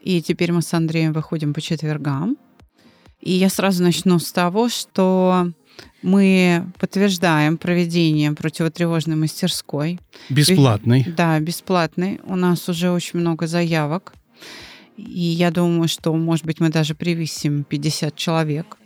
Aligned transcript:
И 0.00 0.22
теперь 0.22 0.52
мы 0.52 0.62
с 0.62 0.72
Андреем 0.74 1.12
выходим 1.12 1.54
по 1.54 1.60
четвергам. 1.60 2.36
И 3.20 3.32
я 3.32 3.48
сразу 3.48 3.82
начну 3.82 4.18
с 4.18 4.32
того, 4.32 4.68
что 4.68 5.50
мы 6.02 6.66
подтверждаем 6.78 7.58
проведение 7.58 8.32
противотревожной 8.32 9.16
мастерской. 9.16 9.98
Бесплатной. 10.28 11.04
Да, 11.16 11.38
бесплатной. 11.40 12.20
У 12.24 12.36
нас 12.36 12.68
уже 12.68 12.90
очень 12.90 13.18
много 13.18 13.46
заявок. 13.46 14.14
И 14.96 15.20
я 15.20 15.50
думаю, 15.50 15.88
что, 15.88 16.14
может 16.14 16.44
быть, 16.44 16.60
мы 16.60 16.70
даже 16.70 16.94
превысим 16.94 17.64
50 17.64 18.14
человек. 18.16 18.76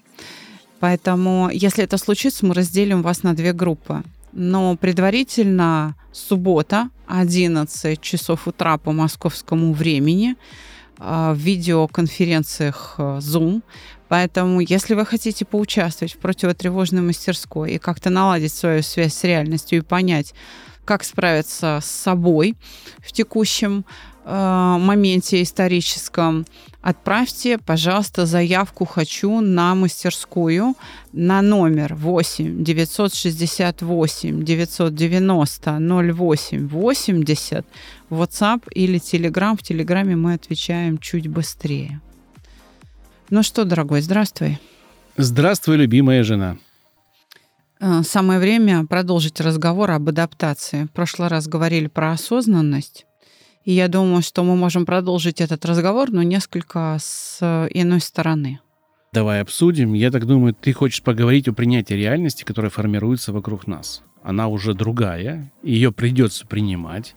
Поэтому, 0.81 1.49
если 1.53 1.85
это 1.85 1.97
случится, 1.97 2.45
мы 2.45 2.55
разделим 2.55 3.03
вас 3.03 3.23
на 3.23 3.35
две 3.35 3.53
группы. 3.53 4.03
Но 4.33 4.77
предварительно 4.77 5.95
суббота, 6.11 6.91
11 7.07 8.01
часов 8.01 8.49
утра 8.49 8.79
по 8.79 8.93
московскому 8.93 9.73
времени, 9.73 10.37
в 10.99 11.35
видеоконференциях 11.35 12.95
э, 12.99 13.19
Zoom. 13.19 13.63
Поэтому, 14.09 14.61
если 14.61 14.95
вы 14.95 15.07
хотите 15.07 15.45
поучаствовать 15.45 16.15
в 16.15 16.19
противотревожной 16.19 17.03
мастерской 17.03 17.73
и 17.73 17.79
как-то 17.79 18.11
наладить 18.11 18.53
свою 18.53 18.83
связь 18.83 19.15
с 19.15 19.25
реальностью 19.25 19.79
и 19.79 19.83
понять, 19.83 20.35
как 20.85 21.05
справиться 21.05 21.79
с 21.83 21.87
собой 21.87 22.57
в 22.99 23.13
текущем 23.13 23.85
э, 24.25 24.77
моменте 24.79 25.43
историческом, 25.43 26.47
отправьте, 26.81 27.59
пожалуйста, 27.59 28.27
заявку 28.27 28.85
«Хочу» 28.85 29.41
на 29.41 29.75
мастерскую 29.75 30.75
на 31.13 31.43
номер 31.43 31.95
8 31.95 32.65
968 32.65 34.43
990 34.43 35.79
08 36.15 36.69
80 36.69 37.67
WhatsApp 38.11 38.71
или 38.73 38.99
Telegram. 38.99 39.57
В 39.57 39.63
Телеграме 39.63 40.17
мы 40.17 40.35
отвечаем 40.35 40.99
чуть 40.99 41.29
быстрее. 41.29 42.01
Ну 43.31 43.43
что, 43.43 43.65
дорогой, 43.65 44.03
здравствуй. 44.03 44.59
Здравствуй, 45.17 45.77
любимая 45.77 46.23
жена. 46.23 46.57
Э, 47.81 48.03
самое 48.05 48.39
время 48.39 48.87
продолжить 48.87 49.41
разговор 49.41 49.91
об 49.91 50.09
адаптации. 50.09 50.85
В 50.85 50.91
прошлый 50.91 51.29
раз 51.29 51.49
говорили 51.49 51.89
про 51.89 52.13
осознанность. 52.13 53.07
И 53.65 53.73
я 53.73 53.89
думаю, 53.89 54.23
что 54.23 54.43
мы 54.43 54.57
можем 54.57 54.87
продолжить 54.87 55.41
этот 55.41 55.65
разговор, 55.65 56.11
но 56.11 56.23
несколько 56.23 56.97
с 57.01 57.39
иной 57.73 58.01
стороны. 58.01 58.61
Давай 59.13 59.41
обсудим. 59.41 59.93
Я 59.93 60.11
так 60.11 60.27
думаю, 60.27 60.55
ты 60.55 60.73
хочешь 60.73 61.03
поговорить 61.03 61.47
о 61.47 61.53
принятии 61.53 61.95
реальности, 61.95 62.45
которая 62.45 62.71
формируется 62.71 63.33
вокруг 63.33 63.67
нас. 63.67 64.03
Она 64.23 64.49
уже 64.49 64.73
другая, 64.75 65.53
ее 65.63 65.93
придется 65.93 66.47
принимать. 66.47 67.15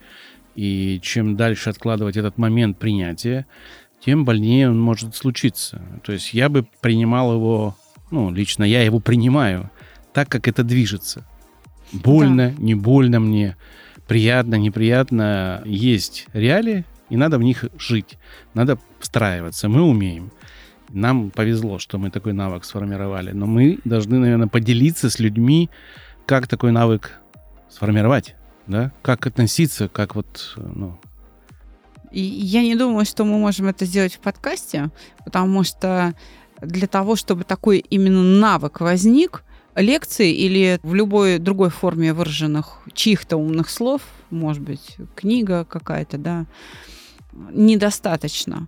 И 0.55 0.99
чем 1.01 1.35
дальше 1.35 1.69
откладывать 1.69 2.17
этот 2.17 2.37
момент 2.37 2.79
принятия, 2.79 3.45
тем 4.03 4.25
больнее 4.25 4.69
он 4.69 4.79
может 4.79 5.15
случиться. 5.15 5.81
То 6.03 6.11
есть 6.11 6.33
я 6.33 6.49
бы 6.49 6.67
принимал 6.81 7.33
его, 7.33 7.77
ну, 8.11 8.31
лично 8.31 8.63
я 8.63 8.83
его 8.83 8.99
принимаю, 8.99 9.71
так 10.13 10.29
как 10.29 10.47
это 10.47 10.63
движется. 10.63 11.25
Больно, 11.91 12.53
да. 12.55 12.61
не 12.61 12.75
больно 12.75 13.19
мне 13.19 13.55
приятно, 14.07 14.55
неприятно, 14.55 15.61
есть 15.65 16.27
реалии, 16.33 16.85
и 17.09 17.17
надо 17.17 17.37
в 17.37 17.43
них 17.43 17.65
жить. 17.77 18.17
Надо 18.53 18.77
встраиваться. 18.99 19.69
Мы 19.69 19.81
умеем. 19.81 20.31
Нам 20.89 21.31
повезло, 21.31 21.79
что 21.79 21.97
мы 21.97 22.09
такой 22.09 22.33
навык 22.33 22.63
сформировали. 22.63 23.31
Но 23.31 23.45
мы 23.45 23.79
должны, 23.85 24.19
наверное, 24.19 24.47
поделиться 24.47 25.09
с 25.09 25.19
людьми, 25.19 25.69
как 26.25 26.47
такой 26.47 26.71
навык 26.71 27.19
сформировать. 27.69 28.35
Да? 28.67 28.91
Как 29.01 29.27
относиться, 29.27 29.87
как 29.87 30.15
вот, 30.15 30.53
ну, 30.57 30.97
и 32.15 32.21
я 32.21 32.61
не 32.61 32.75
думаю, 32.75 33.05
что 33.05 33.25
мы 33.25 33.37
можем 33.37 33.67
это 33.67 33.83
сделать 33.83 34.15
в 34.15 34.19
подкасте, 34.19 34.89
потому 35.25 35.63
что 35.63 36.13
для 36.61 36.87
того, 36.87 37.17
чтобы 37.17 37.43
такой 37.43 37.79
именно 37.79 38.23
навык 38.23 38.79
возник, 38.79 39.43
лекции 39.75 40.33
или 40.33 40.79
в 40.83 40.93
любой 40.93 41.37
другой 41.37 41.69
форме 41.69 42.13
выраженных 42.13 42.79
чьих-то 42.93 43.37
умных 43.37 43.69
слов, 43.69 44.01
может 44.29 44.61
быть, 44.61 44.97
книга 45.15 45.65
какая-то, 45.65 46.17
да, 46.17 46.45
недостаточно. 47.33 48.67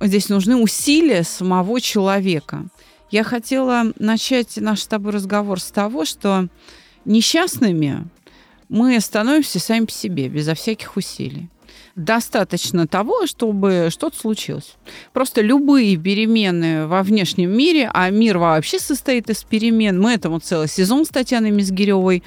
Здесь 0.00 0.28
нужны 0.28 0.56
усилия 0.56 1.22
самого 1.22 1.80
человека. 1.80 2.66
Я 3.10 3.24
хотела 3.24 3.92
начать 3.98 4.56
наш 4.58 4.80
с 4.80 4.86
тобой 4.86 5.12
разговор 5.12 5.60
с 5.60 5.70
того, 5.70 6.04
что 6.04 6.48
несчастными 7.04 8.06
мы 8.68 9.00
становимся 9.00 9.58
сами 9.58 9.86
по 9.86 9.92
себе, 9.92 10.28
безо 10.28 10.54
всяких 10.54 10.96
усилий 10.96 11.48
достаточно 11.94 12.86
того, 12.86 13.26
чтобы 13.26 13.88
что-то 13.90 14.18
случилось. 14.18 14.76
Просто 15.12 15.40
любые 15.40 15.96
перемены 15.96 16.86
во 16.86 17.02
внешнем 17.02 17.50
мире, 17.50 17.90
а 17.92 18.10
мир 18.10 18.38
вообще 18.38 18.78
состоит 18.78 19.30
из 19.30 19.42
перемен. 19.44 20.00
Мы 20.00 20.12
этому 20.12 20.40
целый 20.40 20.68
сезон 20.68 21.04
с 21.04 21.08
Татьяной 21.08 21.50
Мизгиревой 21.50 22.22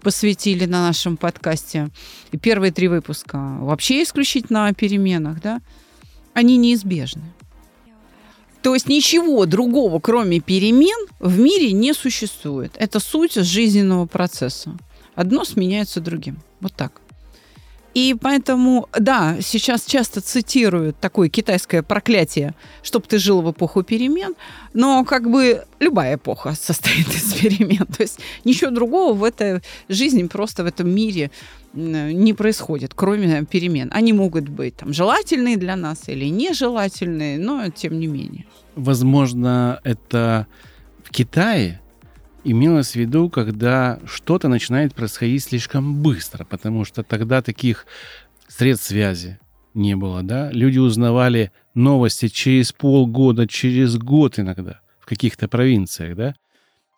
посвятили 0.00 0.66
на 0.66 0.86
нашем 0.86 1.16
подкасте. 1.16 1.88
И 2.32 2.38
первые 2.38 2.72
три 2.72 2.88
выпуска 2.88 3.38
вообще 3.60 4.02
исключительно 4.02 4.66
о 4.66 4.74
переменах, 4.74 5.40
да, 5.40 5.60
они 6.32 6.56
неизбежны. 6.56 7.22
То 8.62 8.74
есть 8.74 8.88
ничего 8.88 9.46
другого, 9.46 10.00
кроме 10.00 10.40
перемен, 10.40 11.08
в 11.20 11.38
мире 11.38 11.72
не 11.72 11.92
существует. 11.94 12.72
Это 12.76 12.98
суть 12.98 13.34
жизненного 13.34 14.06
процесса. 14.06 14.76
Одно 15.14 15.44
сменяется 15.44 16.00
другим. 16.00 16.38
Вот 16.60 16.72
так. 16.74 17.00
И 17.96 18.14
поэтому, 18.20 18.90
да, 18.92 19.38
сейчас 19.40 19.86
часто 19.86 20.20
цитируют 20.20 21.00
такое 21.00 21.30
китайское 21.30 21.82
проклятие, 21.82 22.54
чтобы 22.82 23.06
ты 23.06 23.18
жил 23.18 23.40
в 23.40 23.50
эпоху 23.50 23.82
перемен, 23.82 24.34
но 24.74 25.02
как 25.06 25.30
бы 25.30 25.64
любая 25.80 26.16
эпоха 26.16 26.54
состоит 26.60 27.08
из 27.08 27.32
перемен. 27.32 27.86
То 27.86 28.02
есть 28.02 28.20
ничего 28.44 28.70
другого 28.70 29.14
в 29.14 29.24
этой 29.24 29.62
жизни, 29.88 30.24
просто 30.24 30.62
в 30.62 30.66
этом 30.66 30.90
мире 30.90 31.30
не 31.72 32.34
происходит, 32.34 32.92
кроме 32.94 33.46
перемен. 33.46 33.90
Они 33.94 34.12
могут 34.12 34.46
быть 34.46 34.76
там 34.76 34.92
желательные 34.92 35.56
для 35.56 35.74
нас 35.74 36.06
или 36.08 36.26
нежелательные, 36.26 37.38
но 37.38 37.70
тем 37.70 37.98
не 37.98 38.08
менее. 38.08 38.44
Возможно, 38.74 39.80
это 39.84 40.46
в 41.02 41.10
Китае 41.10 41.80
имелось 42.50 42.92
в 42.92 42.96
виду, 42.96 43.28
когда 43.28 43.98
что-то 44.06 44.48
начинает 44.48 44.94
происходить 44.94 45.42
слишком 45.42 46.02
быстро, 46.02 46.44
потому 46.44 46.84
что 46.84 47.02
тогда 47.02 47.42
таких 47.42 47.86
средств 48.48 48.88
связи 48.88 49.38
не 49.74 49.96
было, 49.96 50.22
да? 50.22 50.50
Люди 50.52 50.78
узнавали 50.78 51.50
новости 51.74 52.28
через 52.28 52.72
полгода, 52.72 53.46
через 53.46 53.98
год 53.98 54.38
иногда 54.38 54.80
в 55.00 55.06
каких-то 55.06 55.48
провинциях, 55.48 56.16
да? 56.16 56.34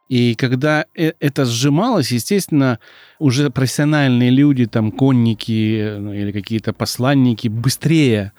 И 0.08 0.34
когда 0.34 0.86
э, 0.94 1.12
это 1.20 1.44
сжималось, 1.44 2.12
естественно, 2.12 2.78
уже 3.18 3.50
профессиональные 3.50 4.30
люди, 4.30 4.66
там, 4.66 4.90
конники 4.90 5.96
ну, 5.98 6.14
или 6.14 6.32
какие-то 6.32 6.72
посланники, 6.72 7.48
быстрее 7.48 8.32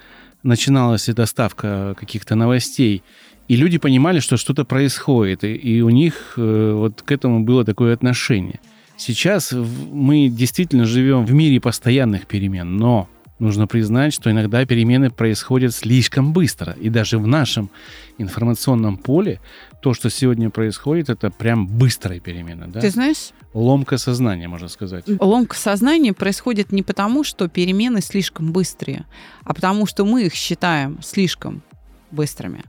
начиналась 0.44 1.10
и 1.10 1.14
доставка 1.14 1.96
каких-то 2.00 2.36
новостей. 2.36 3.04
И 3.50 3.56
люди 3.56 3.80
понимали, 3.80 4.20
что 4.20 4.38
что-то 4.38 4.64
происходит, 4.64 5.44
и, 5.44 5.56
и 5.56 5.82
у 5.82 5.90
них 5.90 6.34
э, 6.38 6.74
вот 6.76 7.02
к 7.02 7.12
этому 7.12 7.44
было 7.44 7.66
такое 7.66 7.96
отношение. 7.96 8.60
Сейчас 8.96 9.52
мы 9.52 10.30
действительно 10.30 10.86
живем 10.86 11.26
в 11.26 11.34
мире 11.34 11.60
постоянных 11.60 12.28
перемен, 12.28 12.78
но 12.78 13.10
нужно 13.40 13.66
признать, 13.66 14.14
что 14.14 14.30
иногда 14.30 14.64
перемены 14.66 15.10
происходят 15.10 15.74
слишком 15.74 16.32
быстро. 16.32 16.74
И 16.74 16.90
даже 16.90 17.18
в 17.18 17.26
нашем 17.26 17.72
информационном 18.20 18.98
поле 18.98 19.40
то, 19.82 19.96
что 19.96 20.12
сегодня 20.12 20.52
происходит, 20.52 21.10
это 21.10 21.32
прям 21.32 21.66
быстрая 21.66 22.20
перемена. 22.20 22.68
Да? 22.68 22.82
Ты 22.82 22.92
знаешь? 22.92 23.32
Ломка 23.56 23.98
сознания, 23.98 24.48
можно 24.48 24.68
сказать. 24.68 25.06
Ломка 25.20 25.56
сознания 25.56 26.14
происходит 26.14 26.72
не 26.72 26.84
потому, 26.84 27.24
что 27.24 27.48
перемены 27.48 28.02
слишком 28.02 28.52
быстрые, 28.52 29.06
а 29.44 29.56
потому, 29.56 29.88
что 29.88 30.06
мы 30.06 30.26
их 30.26 30.36
считаем 30.36 31.00
слишком 31.02 31.64
быстрыми. 32.12 32.64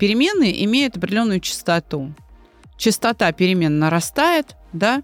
Перемены 0.00 0.64
имеют 0.64 0.96
определенную 0.96 1.40
частоту. 1.40 2.14
Частота 2.78 3.30
перемен 3.32 3.78
нарастает, 3.78 4.56
да, 4.72 5.02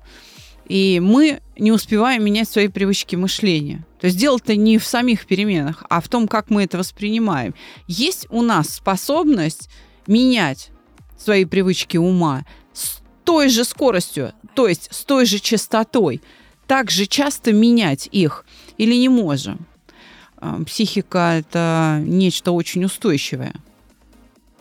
и 0.67 1.01
мы 1.01 1.43
не 1.59 1.71
успеваем 1.71 2.25
менять 2.25 2.49
свои 2.49 2.69
привычки 2.69 3.15
мышления. 3.15 3.85
То 4.01 4.07
есть 4.07 4.19
дело-то 4.19 4.57
не 4.57 4.79
в 4.79 4.87
самих 4.87 5.27
переменах, 5.27 5.85
а 5.91 6.01
в 6.01 6.09
том, 6.09 6.27
как 6.27 6.49
мы 6.49 6.65
это 6.65 6.79
воспринимаем. 6.79 7.55
Есть 7.87 8.27
у 8.31 8.41
нас 8.41 8.71
способность 8.71 9.69
менять 10.07 10.71
свои 11.19 11.45
привычки 11.45 11.99
ума 11.99 12.47
с 12.73 13.01
той 13.25 13.51
же 13.51 13.65
скоростью, 13.65 14.33
то 14.55 14.67
есть 14.67 14.89
с 14.91 15.05
той 15.05 15.27
же 15.27 15.41
частотой, 15.41 16.23
так 16.67 16.91
же 16.91 17.05
часто 17.05 17.53
менять 17.53 18.09
их 18.13 18.47
или 18.79 18.95
не 18.95 19.11
можем? 19.11 19.67
А, 20.39 20.59
психика– 20.65 21.37
это 21.39 22.01
нечто 22.03 22.53
очень 22.53 22.83
устойчивое. 22.87 23.53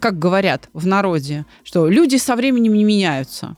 Как 0.05 0.19
говорят 0.19 0.69
в 0.71 0.85
народе, 0.85 1.47
что 1.63 1.87
люди 1.87 2.17
со 2.17 2.35
временем 2.35 2.75
не 2.75 2.83
меняются. 2.83 3.55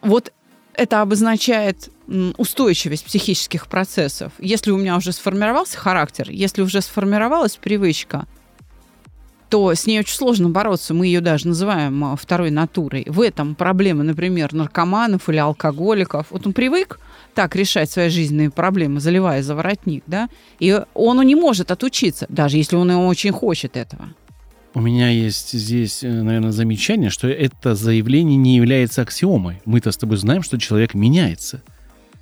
Вот 0.00 0.32
это 0.74 1.00
обозначает 1.00 1.90
устойчивость 2.36 3.04
психических 3.04 3.66
процессов. 3.66 4.32
Если 4.38 4.70
у 4.70 4.78
меня 4.78 4.96
уже 4.96 5.10
сформировался 5.10 5.76
характер, 5.76 6.30
если 6.30 6.62
уже 6.62 6.80
сформировалась 6.80 7.56
привычка, 7.56 8.28
то 9.48 9.74
с 9.74 9.88
ней 9.88 9.98
очень 9.98 10.14
сложно 10.14 10.50
бороться. 10.50 10.94
Мы 10.94 11.06
ее 11.06 11.20
даже 11.20 11.48
называем 11.48 12.04
а, 12.04 12.14
второй 12.14 12.52
натурой. 12.52 13.04
В 13.08 13.20
этом 13.20 13.56
проблема, 13.56 14.04
например, 14.04 14.52
наркоманов 14.52 15.28
или 15.28 15.38
алкоголиков. 15.38 16.28
Вот 16.30 16.46
он 16.46 16.52
привык 16.52 17.00
так 17.34 17.56
решать 17.56 17.90
свои 17.90 18.08
жизненные 18.08 18.50
проблемы, 18.50 19.00
заливая 19.00 19.42
за 19.42 19.56
воротник, 19.56 20.04
да, 20.06 20.28
и 20.60 20.80
он 20.94 21.20
не 21.22 21.34
может 21.34 21.72
отучиться, 21.72 22.26
даже 22.28 22.56
если 22.56 22.76
он 22.76 22.88
очень 22.92 23.32
хочет 23.32 23.76
этого. 23.76 24.10
У 24.72 24.80
меня 24.80 25.08
есть 25.08 25.50
здесь, 25.52 26.04
э, 26.04 26.08
наверное, 26.08 26.52
замечание, 26.52 27.10
что 27.10 27.26
это 27.28 27.74
заявление 27.74 28.36
не 28.36 28.56
является 28.56 29.02
аксиомой. 29.02 29.60
Мы-то 29.64 29.90
с 29.90 29.96
тобой 29.96 30.16
знаем, 30.16 30.42
что 30.42 30.58
человек 30.58 30.94
меняется. 30.94 31.62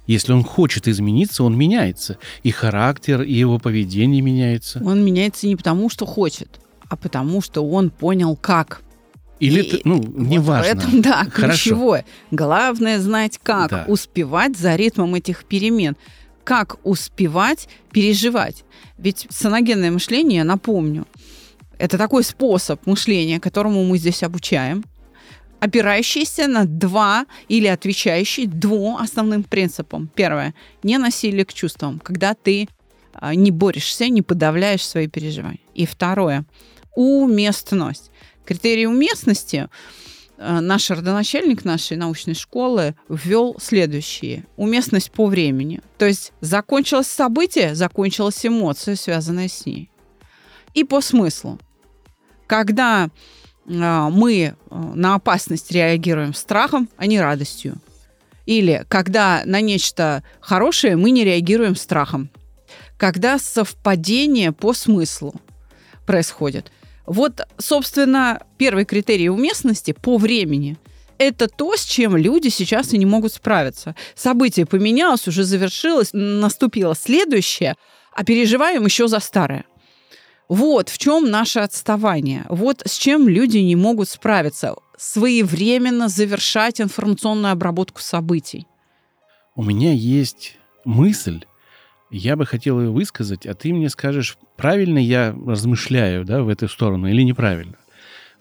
Если 0.06 0.32
он 0.32 0.42
хочет 0.42 0.88
измениться, 0.88 1.44
он 1.44 1.58
меняется. 1.58 2.16
И 2.42 2.50
характер, 2.50 3.20
и 3.20 3.34
его 3.34 3.58
поведение 3.58 4.22
меняется. 4.22 4.80
Он 4.82 5.04
меняется 5.04 5.46
не 5.46 5.56
потому, 5.56 5.90
что 5.90 6.06
хочет, 6.06 6.60
а 6.88 6.96
потому, 6.96 7.42
что 7.42 7.68
он 7.68 7.90
понял, 7.90 8.34
как. 8.34 8.80
Или, 9.40 9.60
и, 9.60 9.80
ну, 9.84 10.02
неважно. 10.02 10.74
Вот 10.74 10.84
в 10.84 10.88
этом, 10.88 11.02
да, 11.02 11.26
ключевое. 11.26 12.00
Хорошо. 12.00 12.18
Главное 12.30 12.98
знать, 12.98 13.38
как 13.42 13.70
да. 13.70 13.84
успевать 13.86 14.56
за 14.56 14.74
ритмом 14.74 15.14
этих 15.14 15.44
перемен. 15.44 15.96
Как 16.44 16.78
успевать 16.82 17.68
переживать. 17.92 18.64
Ведь 18.96 19.26
саногенное 19.28 19.90
мышление, 19.90 20.42
напомню, 20.44 21.06
это 21.78 21.96
такой 21.96 22.24
способ 22.24 22.84
мышления, 22.86 23.40
которому 23.40 23.84
мы 23.84 23.98
здесь 23.98 24.22
обучаем, 24.22 24.84
опирающийся 25.60 26.46
на 26.46 26.64
два 26.64 27.26
или 27.48 27.66
отвечающий 27.66 28.46
двум 28.46 28.96
основным 28.96 29.44
принципам. 29.44 30.10
Первое– 30.14 30.54
не 30.82 30.98
насилие 30.98 31.44
к 31.44 31.52
чувствам, 31.52 31.98
когда 31.98 32.34
ты 32.34 32.68
а, 33.14 33.34
не 33.34 33.50
борешься, 33.50 34.08
не 34.08 34.22
подавляешь 34.22 34.86
свои 34.86 35.08
переживания. 35.08 35.60
И 35.74 35.86
второе– 35.86 36.44
уместность. 36.94 38.10
Критерий 38.44 38.86
уместности 38.86 39.68
а, 40.38 40.60
наш 40.60 40.90
родоначальник 40.90 41.64
нашей 41.64 41.96
научной 41.96 42.34
школы 42.34 42.94
ввел 43.08 43.56
следующие. 43.60 44.46
Уместность 44.56 45.10
по 45.10 45.26
времени. 45.26 45.80
То 45.98 46.06
есть 46.06 46.32
закончилось 46.40 47.08
событие, 47.08 47.74
закончилась 47.74 48.46
эмоция, 48.46 48.94
связанная 48.94 49.48
с 49.48 49.66
ней. 49.66 49.90
И 50.74 50.84
по 50.84 51.00
смыслу 51.00 51.58
когда 52.48 53.10
а, 53.68 54.10
мы 54.10 54.56
а, 54.70 54.76
на 54.94 55.14
опасность 55.14 55.70
реагируем 55.70 56.34
страхом, 56.34 56.88
а 56.96 57.06
не 57.06 57.20
радостью. 57.20 57.76
Или 58.46 58.84
когда 58.88 59.42
на 59.44 59.60
нечто 59.60 60.24
хорошее 60.40 60.96
мы 60.96 61.10
не 61.10 61.22
реагируем 61.22 61.76
страхом. 61.76 62.30
Когда 62.96 63.38
совпадение 63.38 64.50
по 64.50 64.72
смыслу 64.72 65.34
происходит. 66.06 66.72
Вот, 67.06 67.40
собственно, 67.58 68.42
первый 68.56 68.84
критерий 68.84 69.30
уместности 69.30 69.92
по 69.92 70.16
времени– 70.16 70.76
это 71.18 71.48
то, 71.48 71.76
с 71.76 71.84
чем 71.84 72.16
люди 72.16 72.48
сейчас 72.48 72.92
и 72.92 72.98
не 72.98 73.06
могут 73.06 73.32
справиться. 73.32 73.94
Событие 74.14 74.66
поменялось, 74.66 75.26
уже 75.26 75.44
завершилось, 75.44 76.10
наступило 76.12 76.94
следующее, 76.94 77.74
а 78.14 78.24
переживаем 78.24 78.84
еще 78.84 79.08
за 79.08 79.20
старое. 79.20 79.64
Вот 80.48 80.88
в 80.88 80.98
чем 80.98 81.30
наше 81.30 81.60
отставание. 81.60 82.46
Вот 82.48 82.82
с 82.84 82.96
чем 82.96 83.28
люди 83.28 83.58
не 83.58 83.76
могут 83.76 84.08
справиться. 84.08 84.74
Своевременно 84.96 86.08
завершать 86.08 86.80
информационную 86.80 87.52
обработку 87.52 88.00
событий. 88.00 88.66
У 89.54 89.62
меня 89.62 89.92
есть 89.92 90.58
мысль, 90.84 91.44
я 92.10 92.36
бы 92.36 92.46
хотел 92.46 92.80
ее 92.80 92.90
высказать, 92.90 93.44
а 93.46 93.54
ты 93.54 93.72
мне 93.72 93.90
скажешь, 93.90 94.38
правильно 94.56 94.98
я 94.98 95.36
размышляю 95.46 96.24
да, 96.24 96.42
в 96.42 96.48
эту 96.48 96.68
сторону 96.68 97.08
или 97.08 97.22
неправильно. 97.22 97.76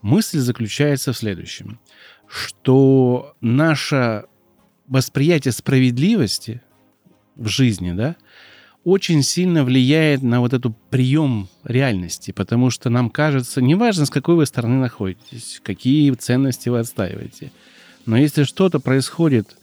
Мысль 0.02 0.38
заключается 0.38 1.12
в 1.12 1.18
следующем, 1.18 1.80
что 2.28 3.36
наше 3.42 4.26
восприятие 4.88 5.52
справедливости 5.52 6.62
в 7.36 7.48
жизни, 7.48 7.92
да, 7.92 8.16
очень 8.88 9.22
сильно 9.22 9.66
влияет 9.66 10.24
на 10.24 10.40
вот 10.40 10.54
эту 10.54 10.74
прием 10.90 11.50
реальности, 11.66 12.32
потому 12.32 12.70
что 12.70 12.90
нам 12.90 13.10
кажется, 13.10 13.62
неважно, 13.62 14.06
с 14.06 14.10
какой 14.10 14.36
вы 14.36 14.46
стороны 14.46 14.76
находитесь, 14.80 15.60
какие 15.62 16.10
ценности 16.12 16.70
вы 16.70 16.80
отстаиваете, 16.80 17.52
но 18.06 18.16
если 18.16 18.46
что-то 18.46 18.80
происходит 18.80 19.58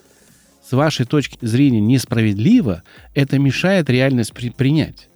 с 0.62 0.73
вашей 0.73 1.06
точки 1.06 1.38
зрения 1.41 1.81
несправедливо, 1.81 2.82
это 3.15 3.38
мешает 3.38 3.88
реальность 3.88 4.35
при 4.35 4.50
принять. 4.50 5.09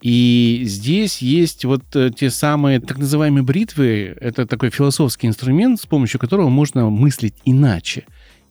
И 0.00 0.62
здесь 0.64 1.18
есть 1.18 1.66
вот 1.66 1.82
э, 1.94 2.10
те 2.16 2.30
самые 2.30 2.80
так 2.80 2.96
называемые 2.96 3.42
бритвы. 3.42 4.16
Это 4.18 4.46
такой 4.46 4.70
философский 4.70 5.26
инструмент, 5.26 5.78
с 5.78 5.84
помощью 5.84 6.18
которого 6.18 6.48
можно 6.48 6.88
мыслить 6.88 7.34
иначе. 7.44 8.06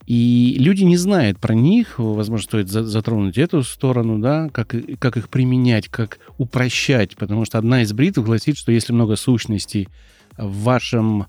И 0.10 0.56
люди 0.58 0.84
не 0.86 0.98
знают 0.98 1.38
про 1.38 1.54
них, 1.54 2.00
возможно, 2.00 2.44
стоит 2.44 2.68
затронуть 2.68 3.38
эту 3.38 3.62
сторону, 3.62 4.18
да, 4.18 4.50
как, 4.52 4.74
как 4.98 5.18
их 5.18 5.30
применять, 5.30 5.88
как 5.88 6.18
упрощать, 6.40 7.16
потому 7.16 7.46
что 7.46 7.60
одна 7.60 7.84
из 7.84 7.94
бритв 7.94 8.24
гласит, 8.24 8.58
что 8.58 8.72
если 8.72 8.92
много 8.92 9.16
сущностей 9.16 9.88
в 10.36 10.64
вашем 10.64 11.28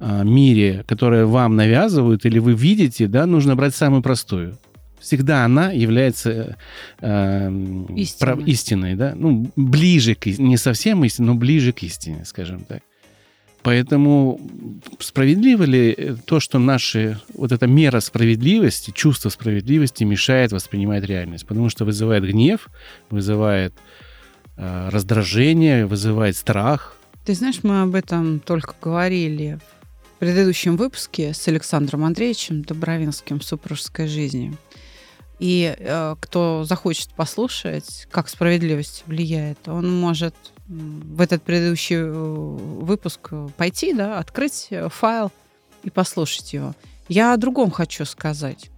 а, 0.00 0.24
мире, 0.24 0.84
которые 0.88 1.24
вам 1.24 1.54
навязывают 1.54 2.26
или 2.26 2.40
вы 2.40 2.54
видите, 2.54 3.06
да, 3.06 3.26
нужно 3.26 3.54
брать 3.54 3.76
самую 3.76 4.02
простую. 4.02 4.58
Всегда 4.98 5.44
она 5.44 5.70
является 5.70 6.56
э, 7.00 7.84
истиной. 7.94 8.18
Прав, 8.18 8.48
истиной, 8.48 8.94
да, 8.96 9.12
ну 9.14 9.52
ближе 9.54 10.16
к 10.16 10.26
не 10.26 10.56
совсем 10.56 11.04
истине, 11.04 11.28
но 11.28 11.34
ближе 11.36 11.72
к 11.72 11.84
истине, 11.84 12.24
скажем 12.24 12.64
так. 12.64 12.82
Поэтому 13.66 14.40
справедливо 15.00 15.64
ли 15.64 16.14
то, 16.24 16.38
что 16.38 16.60
наши, 16.60 17.18
вот 17.34 17.50
эта 17.50 17.66
мера 17.66 17.98
справедливости, 17.98 18.92
чувство 18.92 19.28
справедливости 19.28 20.04
мешает 20.04 20.52
воспринимать 20.52 21.02
реальность? 21.02 21.44
Потому 21.48 21.68
что 21.68 21.84
вызывает 21.84 22.22
гнев, 22.22 22.68
вызывает 23.10 23.74
э, 24.56 24.88
раздражение, 24.92 25.86
вызывает 25.86 26.36
страх. 26.36 26.96
Ты 27.24 27.34
знаешь, 27.34 27.58
мы 27.64 27.82
об 27.82 27.96
этом 27.96 28.38
только 28.38 28.76
говорили 28.80 29.58
в 30.14 30.20
предыдущем 30.20 30.76
выпуске 30.76 31.34
с 31.34 31.48
Александром 31.48 32.04
Андреевичем 32.04 32.62
Добровинским 32.62 33.40
«Супружеской 33.40 34.06
жизни». 34.06 34.56
И 35.38 35.74
э, 35.78 36.16
кто 36.20 36.64
захочет 36.64 37.10
послушать, 37.10 38.06
как 38.10 38.28
справедливость 38.28 39.04
влияет, 39.06 39.68
он 39.68 39.94
может 39.94 40.34
в 40.66 41.20
этот 41.20 41.42
предыдущий 41.42 41.96
э, 41.96 42.10
выпуск 42.10 43.30
пойти, 43.56 43.92
да, 43.92 44.18
открыть 44.18 44.68
э, 44.70 44.88
файл 44.88 45.30
и 45.82 45.90
послушать 45.90 46.52
его. 46.54 46.74
Я 47.08 47.34
о 47.34 47.36
другом 47.36 47.70
хочу 47.70 48.04
сказать. 48.04 48.70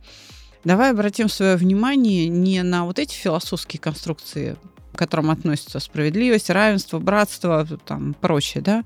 Давай 0.65 0.91
обратим 0.91 1.29
свое 1.29 1.57
внимание 1.57 2.29
не 2.29 2.63
на 2.63 2.85
вот 2.85 2.99
эти 2.99 3.15
философские 3.15 3.81
конструкции, 3.81 4.57
к 4.93 4.99
которым 4.99 5.31
относятся 5.31 5.79
справедливость, 5.79 6.51
равенство, 6.51 6.99
братство, 6.99 7.67
там 7.87 8.15
прочее, 8.15 8.63
да, 8.63 8.85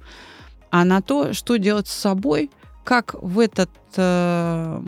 а 0.71 0.85
на 0.85 1.01
то, 1.01 1.33
что 1.33 1.57
делать 1.57 1.89
с 1.89 1.93
собой, 1.93 2.51
как 2.85 3.15
в 3.15 3.39
этот 3.39 3.71
э, 3.97 4.83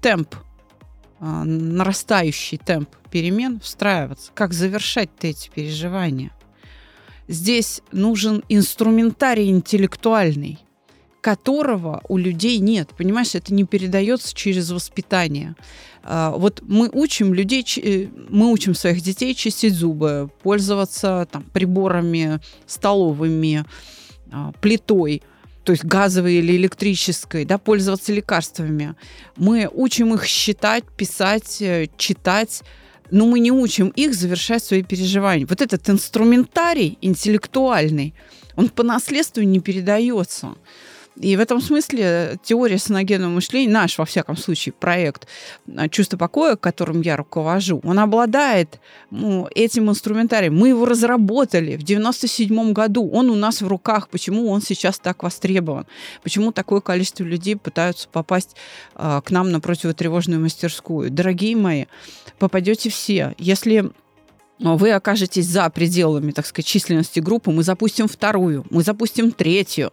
темп, 0.00 0.34
э, 0.34 0.51
нарастающий 1.22 2.58
темп 2.58 2.90
перемен 3.10 3.60
встраиваться, 3.60 4.30
как 4.34 4.52
завершать 4.52 5.10
эти 5.22 5.48
переживания– 5.50 6.30
Здесь 7.28 7.80
нужен 7.92 8.42
инструментарий 8.48 9.48
интеллектуальный, 9.48 10.58
которого 11.20 12.02
у 12.08 12.16
людей 12.16 12.58
нет. 12.58 12.90
Понимаешь, 12.96 13.34
это 13.34 13.54
не 13.54 13.64
передается 13.64 14.34
через 14.34 14.70
воспитание. 14.70 15.54
А, 16.02 16.32
вот 16.32 16.62
мы 16.66 16.90
учим 16.92 17.32
людей, 17.32 17.64
э, 17.76 18.08
мы 18.28 18.50
учим 18.52 18.74
своих 18.74 19.00
детей 19.00 19.34
чистить 19.34 19.72
зубы, 19.72 20.30
пользоваться 20.42 21.26
там, 21.30 21.44
приборами 21.44 22.40
столовыми, 22.66 23.64
а, 24.32 24.52
плитой, 24.60 25.22
то 25.64 25.72
есть 25.72 25.84
газовой 25.84 26.34
или 26.34 26.56
электрической, 26.56 27.44
да, 27.44 27.58
пользоваться 27.58 28.12
лекарствами. 28.12 28.94
Мы 29.36 29.68
учим 29.72 30.14
их 30.14 30.24
считать, 30.24 30.84
писать, 30.96 31.62
э, 31.62 31.86
читать, 31.96 32.62
но 33.10 33.26
мы 33.26 33.40
не 33.40 33.52
учим 33.52 33.88
их 33.88 34.14
завершать 34.14 34.64
свои 34.64 34.82
переживания. 34.82 35.46
Вот 35.46 35.60
этот 35.60 35.88
инструментарий 35.88 36.98
интеллектуальный, 37.00 38.14
он 38.56 38.68
по 38.68 38.82
наследству 38.82 39.42
не 39.42 39.60
передается. 39.60 40.54
И 41.20 41.36
в 41.36 41.40
этом 41.40 41.60
смысле 41.60 42.38
теория 42.42 42.78
саногенного 42.78 43.30
мышления, 43.30 43.70
наш, 43.70 43.98
во 43.98 44.04
всяком 44.04 44.36
случае, 44.36 44.72
проект 44.72 45.26
э, 45.66 45.88
«Чувство 45.90 46.16
покоя», 46.16 46.56
которым 46.56 47.02
я 47.02 47.16
руковожу, 47.16 47.80
он 47.84 47.98
обладает 47.98 48.80
ну, 49.10 49.46
этим 49.54 49.90
инструментарием. 49.90 50.56
Мы 50.56 50.68
его 50.68 50.86
разработали 50.86 51.76
в 51.76 51.82
97 51.82 52.72
году. 52.72 53.10
Он 53.10 53.28
у 53.30 53.34
нас 53.34 53.60
в 53.60 53.68
руках. 53.68 54.08
Почему 54.08 54.48
он 54.48 54.62
сейчас 54.62 54.98
так 54.98 55.22
востребован? 55.22 55.86
Почему 56.22 56.50
такое 56.50 56.80
количество 56.80 57.24
людей 57.24 57.56
пытаются 57.56 58.08
попасть 58.08 58.56
э, 58.94 59.20
к 59.24 59.30
нам 59.30 59.52
на 59.52 59.60
противотревожную 59.60 60.40
мастерскую? 60.40 61.10
Дорогие 61.10 61.56
мои, 61.56 61.84
попадете 62.38 62.88
все. 62.88 63.34
Если 63.38 63.90
вы 64.58 64.92
окажетесь 64.92 65.46
за 65.46 65.68
пределами, 65.70 66.30
так 66.30 66.46
сказать, 66.46 66.66
численности 66.66 67.20
группы, 67.20 67.50
мы 67.50 67.62
запустим 67.62 68.08
вторую, 68.08 68.64
мы 68.70 68.82
запустим 68.82 69.32
третью. 69.32 69.92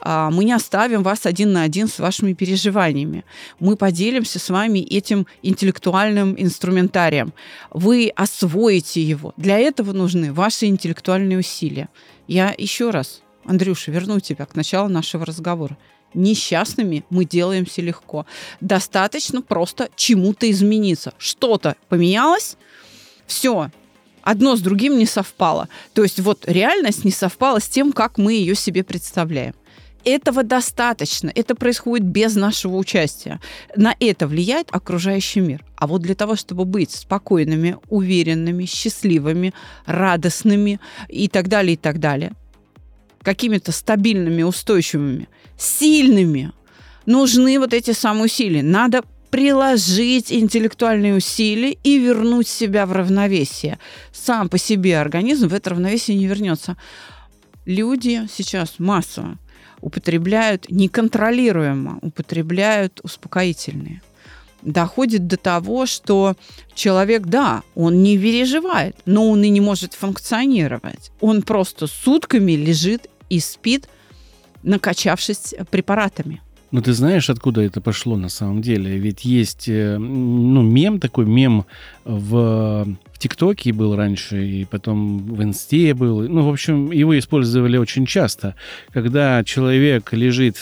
А, 0.00 0.30
мы 0.30 0.44
не 0.44 0.52
оставим 0.52 1.02
вас 1.02 1.26
один 1.26 1.52
на 1.52 1.62
один 1.62 1.88
с 1.88 1.98
вашими 1.98 2.32
переживаниями. 2.32 3.24
Мы 3.58 3.76
поделимся 3.76 4.38
с 4.38 4.48
вами 4.48 4.78
этим 4.78 5.26
интеллектуальным 5.42 6.34
инструментарием. 6.38 7.32
Вы 7.70 8.12
освоите 8.14 9.02
его. 9.02 9.34
Для 9.36 9.58
этого 9.58 9.92
нужны 9.92 10.32
ваши 10.32 10.66
интеллектуальные 10.66 11.38
усилия. 11.38 11.88
Я 12.26 12.54
еще 12.56 12.90
раз, 12.90 13.22
Андрюша, 13.44 13.90
верну 13.90 14.20
тебя 14.20 14.46
к 14.46 14.54
началу 14.54 14.88
нашего 14.88 15.26
разговора. 15.26 15.76
Несчастными 16.14 17.04
мы 17.10 17.24
делаемся 17.24 17.82
легко. 17.82 18.24
Достаточно 18.60 19.42
просто 19.42 19.90
чему-то 19.94 20.50
измениться. 20.50 21.12
Что-то 21.18 21.76
поменялось, 21.88 22.56
все, 23.26 23.70
одно 24.22 24.56
с 24.56 24.60
другим 24.60 24.96
не 24.98 25.06
совпало. 25.06 25.68
То 25.92 26.02
есть 26.02 26.20
вот 26.20 26.44
реальность 26.46 27.04
не 27.04 27.10
совпала 27.10 27.60
с 27.60 27.68
тем, 27.68 27.92
как 27.92 28.16
мы 28.16 28.32
ее 28.32 28.54
себе 28.54 28.84
представляем. 28.84 29.54
Этого 30.04 30.42
достаточно. 30.42 31.30
Это 31.34 31.54
происходит 31.54 32.06
без 32.06 32.34
нашего 32.36 32.76
участия. 32.76 33.40
На 33.76 33.94
это 33.98 34.26
влияет 34.26 34.68
окружающий 34.70 35.40
мир. 35.40 35.64
А 35.76 35.86
вот 35.86 36.02
для 36.02 36.14
того, 36.14 36.36
чтобы 36.36 36.64
быть 36.64 36.90
спокойными, 36.92 37.76
уверенными, 37.88 38.64
счастливыми, 38.64 39.52
радостными 39.86 40.80
и 41.08 41.28
так 41.28 41.48
далее, 41.48 41.74
и 41.74 41.76
так 41.76 41.98
далее, 41.98 42.32
какими-то 43.22 43.72
стабильными, 43.72 44.42
устойчивыми, 44.42 45.28
сильными, 45.58 46.52
нужны 47.06 47.58
вот 47.58 47.74
эти 47.74 47.90
самые 47.90 48.26
усилия. 48.26 48.62
Надо 48.62 49.02
приложить 49.30 50.32
интеллектуальные 50.32 51.14
усилия 51.16 51.76
и 51.82 51.98
вернуть 51.98 52.48
себя 52.48 52.86
в 52.86 52.92
равновесие. 52.92 53.78
Сам 54.12 54.48
по 54.48 54.58
себе 54.58 54.98
организм 54.98 55.48
в 55.48 55.54
это 55.54 55.70
равновесие 55.70 56.16
не 56.16 56.26
вернется. 56.26 56.76
Люди 57.66 58.26
сейчас 58.34 58.76
массово 58.78 59.38
употребляют 59.80 60.66
неконтролируемо, 60.70 61.98
употребляют 62.02 63.00
успокоительные. 63.02 64.02
Доходит 64.62 65.26
до 65.28 65.36
того, 65.36 65.86
что 65.86 66.34
человек, 66.74 67.22
да, 67.26 67.62
он 67.74 68.02
не 68.02 68.18
переживает, 68.18 68.96
но 69.06 69.30
он 69.30 69.44
и 69.44 69.48
не 69.50 69.60
может 69.60 69.94
функционировать. 69.94 71.12
Он 71.20 71.42
просто 71.42 71.86
сутками 71.86 72.52
лежит 72.52 73.08
и 73.30 73.38
спит, 73.38 73.88
накачавшись 74.62 75.54
препаратами. 75.70 76.42
Ну, 76.70 76.82
ты 76.82 76.92
знаешь, 76.92 77.30
откуда 77.30 77.62
это 77.62 77.80
пошло 77.80 78.16
на 78.16 78.28
самом 78.28 78.60
деле? 78.60 78.98
Ведь 78.98 79.24
есть, 79.24 79.68
э, 79.68 79.96
ну, 79.96 80.62
мем 80.62 81.00
такой, 81.00 81.24
мем 81.24 81.64
в, 82.04 82.86
ТикТоке 83.18 83.72
был 83.72 83.96
раньше, 83.96 84.46
и 84.46 84.64
потом 84.64 85.18
в 85.18 85.42
Инсте 85.42 85.92
был. 85.94 86.28
Ну, 86.28 86.42
в 86.42 86.48
общем, 86.50 86.92
его 86.92 87.18
использовали 87.18 87.76
очень 87.76 88.06
часто. 88.06 88.54
Когда 88.92 89.42
человек 89.44 90.12
лежит 90.12 90.56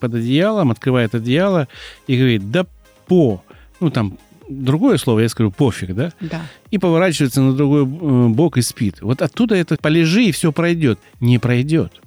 под 0.00 0.14
одеялом, 0.14 0.70
открывает 0.70 1.14
одеяло 1.14 1.68
и 2.06 2.16
говорит, 2.16 2.50
да 2.50 2.66
по, 3.06 3.42
ну, 3.80 3.90
там, 3.90 4.18
другое 4.48 4.96
слово, 4.96 5.20
я 5.20 5.28
скажу 5.28 5.50
пофиг, 5.50 5.94
да? 5.94 6.12
Да. 6.20 6.42
И 6.70 6.78
поворачивается 6.78 7.42
на 7.42 7.54
другой 7.54 7.82
э, 7.82 8.28
бок 8.28 8.56
и 8.56 8.62
спит. 8.62 9.02
Вот 9.02 9.20
оттуда 9.20 9.54
это 9.54 9.76
полежи, 9.76 10.24
и 10.24 10.32
все 10.32 10.52
пройдет. 10.52 10.98
Не 11.20 11.38
пройдет. 11.38 12.00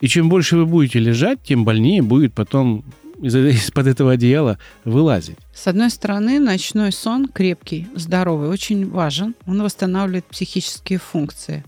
И 0.00 0.08
чем 0.08 0.28
больше 0.28 0.56
вы 0.56 0.66
будете 0.66 0.98
лежать, 0.98 1.42
тем 1.42 1.64
больнее 1.64 2.02
будет 2.02 2.34
потом 2.34 2.84
из-под 3.20 3.86
этого 3.88 4.12
одеяла 4.12 4.58
вылазить. 4.84 5.38
С 5.52 5.66
одной 5.66 5.90
стороны, 5.90 6.38
ночной 6.38 6.92
сон 6.92 7.26
крепкий, 7.26 7.88
здоровый, 7.94 8.48
очень 8.48 8.88
важен. 8.88 9.34
Он 9.46 9.62
восстанавливает 9.62 10.24
психические 10.26 10.98
функции. 10.98 11.64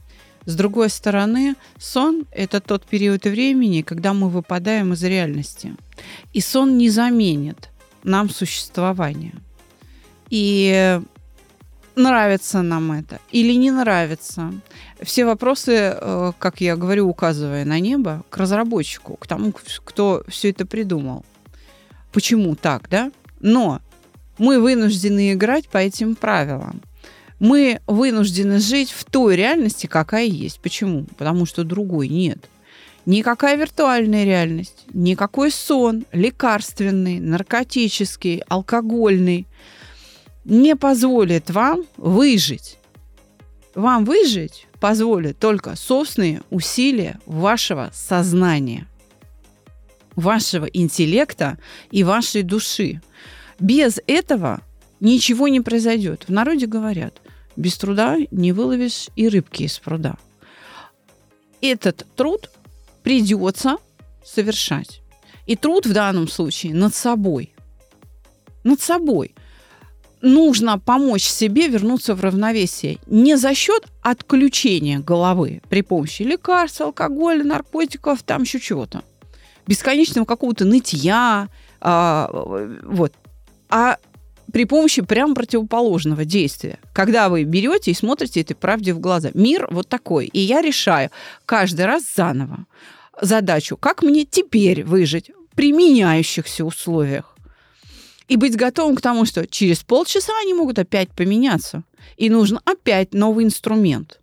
С 0.47 0.55
другой 0.55 0.89
стороны, 0.89 1.55
сон– 1.79 2.25
это 2.33 2.61
тот 2.61 2.87
период 2.87 3.25
времени, 3.25 3.83
когда 3.83 4.15
мы 4.15 4.29
выпадаем 4.29 4.93
из 4.93 5.03
реальности. 5.03 5.75
И 6.33 6.41
сон 6.41 6.79
не 6.79 6.89
заменит 6.89 7.71
нам 8.05 8.31
существование. 8.31 9.35
И 10.31 11.01
нравится 11.97 12.63
нам 12.63 12.93
это 12.93 13.21
или 13.31 13.53
не 13.55 13.71
нравится. 13.71 14.53
Все 15.03 15.25
вопросы, 15.25 15.95
э, 15.95 16.33
как 16.39 16.61
я 16.61 16.77
говорю, 16.77 17.09
указывая 17.09 17.65
на 17.65 17.79
небо, 17.81 18.25
к 18.31 18.37
разработчику, 18.37 19.17
к 19.17 19.27
тому, 19.27 19.53
кто 19.85 20.23
все 20.29 20.51
это 20.51 20.67
придумал. 20.67 21.25
Почему 22.13 22.57
так, 22.57 22.89
да? 22.89 23.13
Но 23.41 23.81
мы 24.39 24.61
вынуждены 24.61 25.33
играть 25.33 25.69
по 25.69 25.79
этим 25.79 26.15
правилам. 26.15 26.83
Мы 27.39 27.81
вынуждены 27.87 28.59
жить 28.59 28.91
в 28.91 29.05
той 29.05 29.37
реальности, 29.37 29.87
какая 29.87 30.27
есть. 30.27 30.61
Почему? 30.61 31.07
Потому 31.17 31.47
что 31.47 31.65
другой 31.65 32.09
нет. 32.09 32.39
Никакая 33.07 33.57
виртуальная 33.57 34.25
реальность, 34.25 34.85
никакой 34.93 35.51
сон, 35.51 36.05
лекарственный, 36.13 37.19
наркотический, 37.19 38.43
алкогольный– 38.49 39.47
не 40.51 40.75
позволит 40.75 41.49
вам 41.49 41.85
выжить. 41.97 42.79
Вам 43.77 44.05
выжить 44.05 44.67
позволит 44.81 45.39
только 45.39 45.77
собственные 45.77 46.43
усилия 46.51 47.21
вашего 47.25 47.91
сознания, 47.95 48.89
вашего 50.17 50.65
интеллекта 50.65 51.57
и 51.93 52.03
вашей 52.03 52.43
души. 52.43 53.01
Без 53.61 54.01
этого 54.09 54.61
ничего 54.99 55.47
не 55.47 55.61
произойдет. 55.61 56.25
В 56.27 56.33
народе 56.33 56.67
говорят, 56.67 57.15
без 57.55 57.79
труда 57.79 58.17
не 58.33 58.51
выловишь 58.53 59.09
и 59.15 59.29
рыбки 59.29 59.63
из 59.63 59.79
пруда. 59.79 60.17
Этот 61.61 62.05
труд 62.17 62.51
придется 63.05 63.77
совершать. 64.25 65.01
И 65.47 65.55
труд 65.55 65.87
в 65.87 65.93
данном 65.93 66.27
случае 66.27 66.75
над 66.75 66.93
собой. 66.93 67.55
Над 68.65 68.81
собой 68.81 69.33
нужно 70.23 70.79
помочь 70.79 71.25
себе 71.25 71.69
вернуться 71.69 72.15
в 72.15 72.21
равновесие 72.21 72.99
не 73.07 73.37
за 73.37 73.55
счет 73.55 73.87
отключения 74.03 75.01
головы 75.01 75.63
при 75.69 75.83
помощи 75.83 76.23
лекарств, 76.23 76.81
алкоголя, 76.81 77.45
наркотиков, 77.45 78.23
там 78.23 78.43
еще 78.43 78.61
чего-то, 78.61 79.03
бесконечного 79.67 80.25
какого-то 80.25 80.65
нытья, 80.65 81.49
а, 81.81 82.31
вот, 82.83 83.13
а 83.69 83.97
при 84.53 84.65
помощи 84.65 85.03
прям 85.03 85.35
противоположного 85.35 86.25
действия. 86.25 86.79
Когда 86.93 87.29
вы 87.29 87.45
берете 87.45 87.93
и 87.93 87.95
смотрите 87.95 88.41
этой 88.41 88.55
правде 88.55 88.93
в 88.93 88.99
глаза. 88.99 89.31
Мир 89.33 89.69
вот 89.71 89.89
такой. 89.89 90.27
И 90.27 90.41
я 90.41 90.61
решаю 90.61 91.11
каждый 91.47 91.87
раз 91.87 92.03
заново 92.17 92.67
задачу, 93.21 93.77
как 93.77 94.03
мне 94.03 94.25
теперь 94.25 94.83
выжить 94.85 95.31
при 95.55 95.73
меняющихся 95.73 96.65
условиях 96.65 97.30
и 98.31 98.37
быть 98.37 98.55
готовым 98.55 98.95
к 98.95 99.01
тому, 99.01 99.27
что 99.27 99.45
через 99.45 99.83
полчаса 99.83 100.33
они 100.41 100.55
могут 100.55 100.79
опять 100.79 101.11
поменяться. 101.11 101.83
И 102.17 102.31
нужен 102.31 102.61
опять 102.65 103.13
новый 103.13 103.45
инструмент. 103.45 104.21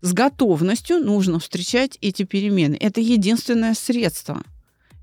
С 0.00 0.12
готовностью 0.12 0.98
нужно 0.98 1.38
встречать 1.38 1.98
эти 2.00 2.24
перемены. 2.24 2.76
Это 2.80 3.00
единственное 3.00 3.74
средство. 3.74 4.42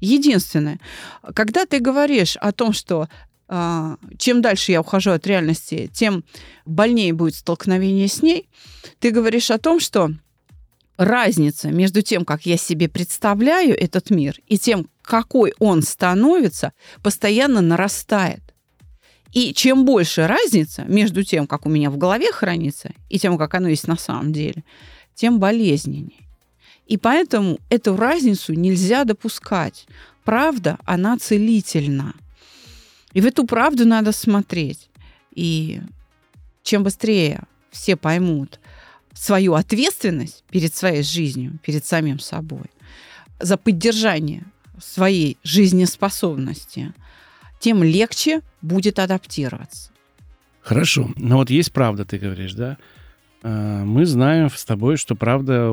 Единственное. 0.02 0.82
Когда 1.34 1.66
ты 1.66 1.80
говоришь 1.80 2.36
о 2.36 2.52
том, 2.52 2.74
что 2.74 3.08
э, 3.48 3.96
чем 4.18 4.42
дальше 4.42 4.74
я 4.74 4.82
ухожу 4.82 5.12
от 5.12 5.26
реальности, 5.26 5.90
тем 5.94 6.26
больнее 6.66 7.14
будет 7.14 7.36
столкновение 7.36 8.10
с 8.10 8.22
ней, 8.22 8.50
ты 9.00 9.12
говоришь 9.12 9.50
о 9.50 9.60
том, 9.60 9.80
что 9.80 10.12
разница 10.98 11.70
между 11.70 12.02
тем, 12.02 12.26
как 12.26 12.46
я 12.46 12.58
себе 12.58 12.90
представляю 12.90 13.82
этот 13.82 14.10
мир, 14.10 14.38
и 14.48 14.58
тем, 14.58 14.90
какой 15.06 15.54
он 15.60 15.82
становится, 15.82 16.74
постоянно 17.02 17.62
нарастает. 17.62 18.42
И 19.32 19.54
чем 19.54 19.84
больше 19.84 20.28
разница 20.28 20.84
между 20.84 21.24
тем, 21.24 21.46
как 21.46 21.66
у 21.66 21.70
меня 21.70 21.90
в 21.90 21.98
голове 21.98 22.32
хранится, 22.32 22.92
и 23.10 23.20
тем, 23.20 23.38
как 23.38 23.54
оно 23.54 23.68
есть 23.68 23.88
на 23.88 23.98
самом 23.98 24.32
деле, 24.32 24.64
тем 25.14 25.40
болезненнее. 25.40 26.26
И 26.88 26.98
поэтому 26.98 27.60
эту 27.70 27.98
разницу 27.98 28.54
нельзя 28.54 29.04
допускать. 29.04 29.88
Правда, 30.24 30.78
она 30.86 31.18
целительна. 31.18 32.14
И 33.12 33.22
в 33.22 33.26
эту 33.26 33.46
правду 33.46 33.86
надо 33.86 34.12
смотреть. 34.12 34.90
И 35.32 35.82
чем 36.64 36.84
быстрее 36.84 37.44
все 37.72 37.96
поймут 37.96 38.60
свою 39.14 39.54
ответственность 39.54 40.44
перед 40.50 40.74
своей 40.76 41.04
жизнью, 41.04 41.60
перед 41.62 41.86
самим 41.86 42.20
собой, 42.20 42.66
за 43.40 43.58
поддержание 43.58 44.46
своей 44.80 45.38
жизнеспособности, 45.44 46.94
тем 47.60 47.84
легче 47.84 48.42
будет 48.62 49.00
адаптироваться. 49.00 49.92
Хорошо. 50.62 51.12
Но 51.16 51.38
вот 51.38 51.50
есть 51.50 51.72
правда, 51.72 52.06
ты 52.06 52.18
говоришь, 52.18 52.54
да? 52.54 52.78
А, 53.44 53.84
мы 53.84 54.06
знаем 54.06 54.50
с 54.50 54.66
тобой, 54.66 54.98
что 54.98 55.16
правда 55.16 55.72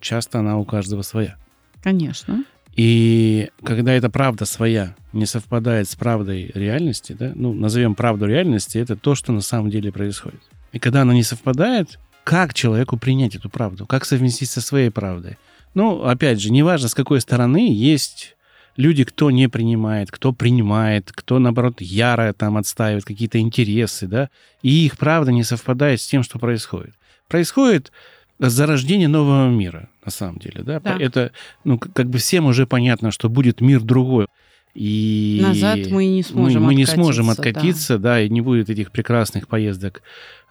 часто 0.00 0.40
она 0.40 0.58
у 0.58 0.64
каждого 0.64 1.02
своя. 1.02 1.36
Конечно. 1.82 2.44
И 2.74 3.48
когда 3.64 3.94
эта 3.94 4.10
правда 4.10 4.44
своя 4.44 4.94
не 5.14 5.24
совпадает 5.24 5.88
с 5.88 5.96
правдой 5.96 6.50
реальности, 6.54 7.16
да, 7.18 7.32
ну, 7.34 7.54
назовем 7.54 7.94
правду 7.94 8.26
реальности, 8.26 8.76
это 8.76 8.96
то, 8.96 9.14
что 9.14 9.32
на 9.32 9.40
самом 9.40 9.70
деле 9.70 9.90
происходит. 9.90 10.42
И 10.72 10.78
когда 10.78 11.02
она 11.02 11.14
не 11.14 11.22
совпадает, 11.22 11.98
как 12.22 12.52
человеку 12.52 12.98
принять 12.98 13.34
эту 13.34 13.48
правду? 13.48 13.86
Как 13.86 14.04
совместить 14.04 14.50
со 14.50 14.60
своей 14.60 14.90
правдой? 14.90 15.38
Ну, 15.72 16.04
опять 16.04 16.40
же, 16.40 16.52
неважно, 16.52 16.88
с 16.88 16.94
какой 16.94 17.20
стороны 17.22 17.72
есть 17.72 18.35
люди, 18.76 19.04
кто 19.04 19.30
не 19.30 19.48
принимает, 19.48 20.10
кто 20.10 20.32
принимает, 20.32 21.10
кто, 21.12 21.38
наоборот, 21.38 21.80
яро 21.80 22.32
там 22.32 22.56
отстаивает 22.56 23.04
какие-то 23.04 23.38
интересы, 23.38 24.06
да, 24.06 24.30
и 24.62 24.86
их 24.86 24.96
правда 24.98 25.32
не 25.32 25.42
совпадает 25.42 26.00
с 26.00 26.06
тем, 26.06 26.22
что 26.22 26.38
происходит. 26.38 26.94
Происходит 27.28 27.92
зарождение 28.38 29.08
нового 29.08 29.48
мира, 29.48 29.88
на 30.04 30.10
самом 30.10 30.38
деле, 30.38 30.62
да. 30.62 30.80
Да. 30.80 30.96
Это, 30.98 31.32
ну, 31.64 31.78
как 31.78 32.08
бы 32.08 32.18
всем 32.18 32.46
уже 32.46 32.66
понятно, 32.66 33.10
что 33.10 33.28
будет 33.28 33.60
мир 33.60 33.80
другой. 33.80 34.26
И 34.74 35.40
Назад 35.42 35.78
мы 35.90 36.06
не 36.06 36.22
сможем 36.22 36.60
мы, 36.60 36.68
мы 36.68 36.74
не 36.74 36.84
сможем 36.84 37.26
да. 37.26 37.32
откатиться, 37.32 37.98
да. 37.98 38.20
и 38.20 38.28
не 38.28 38.42
будет 38.42 38.68
этих 38.68 38.90
прекрасных 38.90 39.48
поездок 39.48 40.02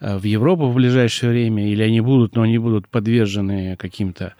э, 0.01 0.17
в 0.17 0.23
Европу 0.23 0.67
в 0.67 0.73
ближайшее 0.73 1.29
время, 1.29 1.71
или 1.71 1.83
они 1.83 2.01
будут, 2.01 2.35
но 2.35 2.41
они 2.41 2.57
будут 2.57 2.87
подвержены 2.87 3.75
каким-то 3.77 4.33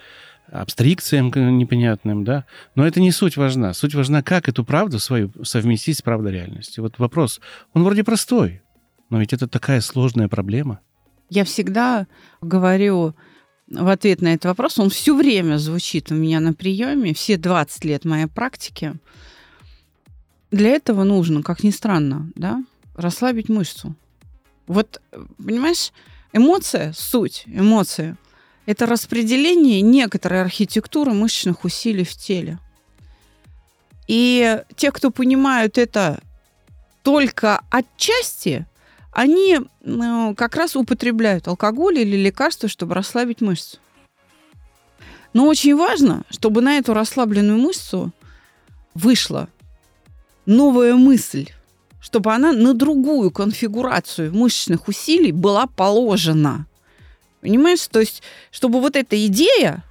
абстрикциям 0.61 1.31
к- 1.31 1.39
непонятным, 1.39 2.23
да. 2.23 2.45
Но 2.75 2.85
это 2.85 3.01
не 3.01 3.11
суть 3.11 3.37
важна. 3.37 3.73
Суть 3.73 3.95
важна, 3.95 4.21
как 4.23 4.49
эту 4.49 4.63
правду 4.63 4.99
свою 4.99 5.31
совместить 5.43 5.97
с 5.97 6.01
правдой 6.01 6.33
реальности. 6.33 6.79
Вот 6.79 6.99
вопрос, 6.99 7.39
он 7.73 7.83
вроде 7.83 8.03
простой, 8.03 8.61
но 9.09 9.19
ведь 9.19 9.33
это 9.33 9.47
такая 9.47 9.81
сложная 9.81 10.27
проблема. 10.27 10.79
Я 11.29 11.43
всегда 11.43 12.07
говорю 12.41 13.15
в 13.67 13.87
ответ 13.87 14.21
на 14.21 14.33
этот 14.33 14.45
вопрос, 14.45 14.77
он 14.77 14.89
все 14.89 15.15
время 15.15 15.57
звучит 15.57 16.11
у 16.11 16.15
меня 16.15 16.39
на 16.39 16.53
приеме, 16.53 17.13
все 17.13 17.37
20 17.37 17.83
лет 17.85 18.05
моей 18.05 18.27
практики. 18.27 18.93
Для 20.51 20.69
этого 20.69 21.03
нужно, 21.03 21.41
как 21.41 21.63
ни 21.63 21.71
странно, 21.71 22.31
да, 22.35 22.63
расслабить 22.95 23.49
мышцу. 23.49 23.95
Вот, 24.67 25.01
понимаешь, 25.37 25.91
эмоция, 26.31 26.93
суть 26.93 27.43
эмоции, 27.47 28.15
это 28.65 28.85
распределение 28.85 29.81
некоторой 29.81 30.41
архитектуры 30.41 31.13
мышечных 31.13 31.63
усилий 31.63 32.03
в 32.03 32.13
теле. 32.15 32.59
И 34.07 34.61
те, 34.75 34.91
кто 34.91 35.11
понимают 35.11 35.77
это 35.77 36.21
только 37.03 37.61
отчасти, 37.69 38.65
они 39.11 39.59
ну, 39.81 40.35
как 40.35 40.55
раз 40.55 40.75
употребляют 40.75 41.47
алкоголь 41.47 41.99
или 41.99 42.17
лекарства, 42.17 42.67
чтобы 42.67 42.95
расслабить 42.95 43.41
мышцу. 43.41 43.77
Но 45.33 45.47
очень 45.47 45.75
важно, 45.75 46.23
чтобы 46.29 46.61
на 46.61 46.77
эту 46.77 46.93
расслабленную 46.93 47.59
мышцу 47.59 48.11
вышла 48.93 49.49
новая 50.45 50.95
мысль, 50.95 51.49
чтобы 51.99 52.33
она 52.33 52.51
на 52.53 52.73
другую 52.73 53.31
конфигурацию 53.31 54.33
мышечных 54.33 54.87
усилий 54.87 55.31
была 55.31 55.67
положена. 55.67 56.67
Понимаешь? 57.45 57.85
То 57.87 57.99
есть, 57.99 58.23
чтобы 58.49 58.81
вот 58.81 58.95
эта 58.95 59.23
идея, 59.27 59.83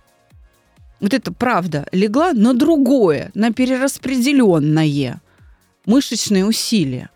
вот 0.98 1.14
эта 1.14 1.32
правда 1.32 1.86
легла 1.92 2.32
на 2.32 2.52
другое, 2.52 3.30
на 3.34 3.52
перераспределенное 3.52 5.20
мышечные 5.86 6.44
усилия 6.44 7.10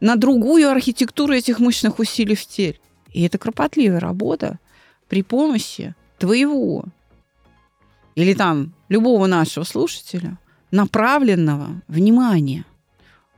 на 0.00 0.16
другую 0.16 0.68
архитектуру 0.68 1.34
этих 1.34 1.60
мышечных 1.60 2.00
усилий 2.00 2.34
в 2.34 2.44
теле. 2.44 2.80
И 3.12 3.22
это 3.22 3.38
кропотливая 3.38 4.00
работа 4.00 4.58
при 5.08 5.22
помощи 5.22 5.94
твоего 6.18 6.86
или 8.16 8.34
там 8.34 8.74
любого 8.88 9.28
нашего 9.28 9.62
слушателя 9.62 10.36
направленного 10.72 11.80
внимания, 11.86 12.64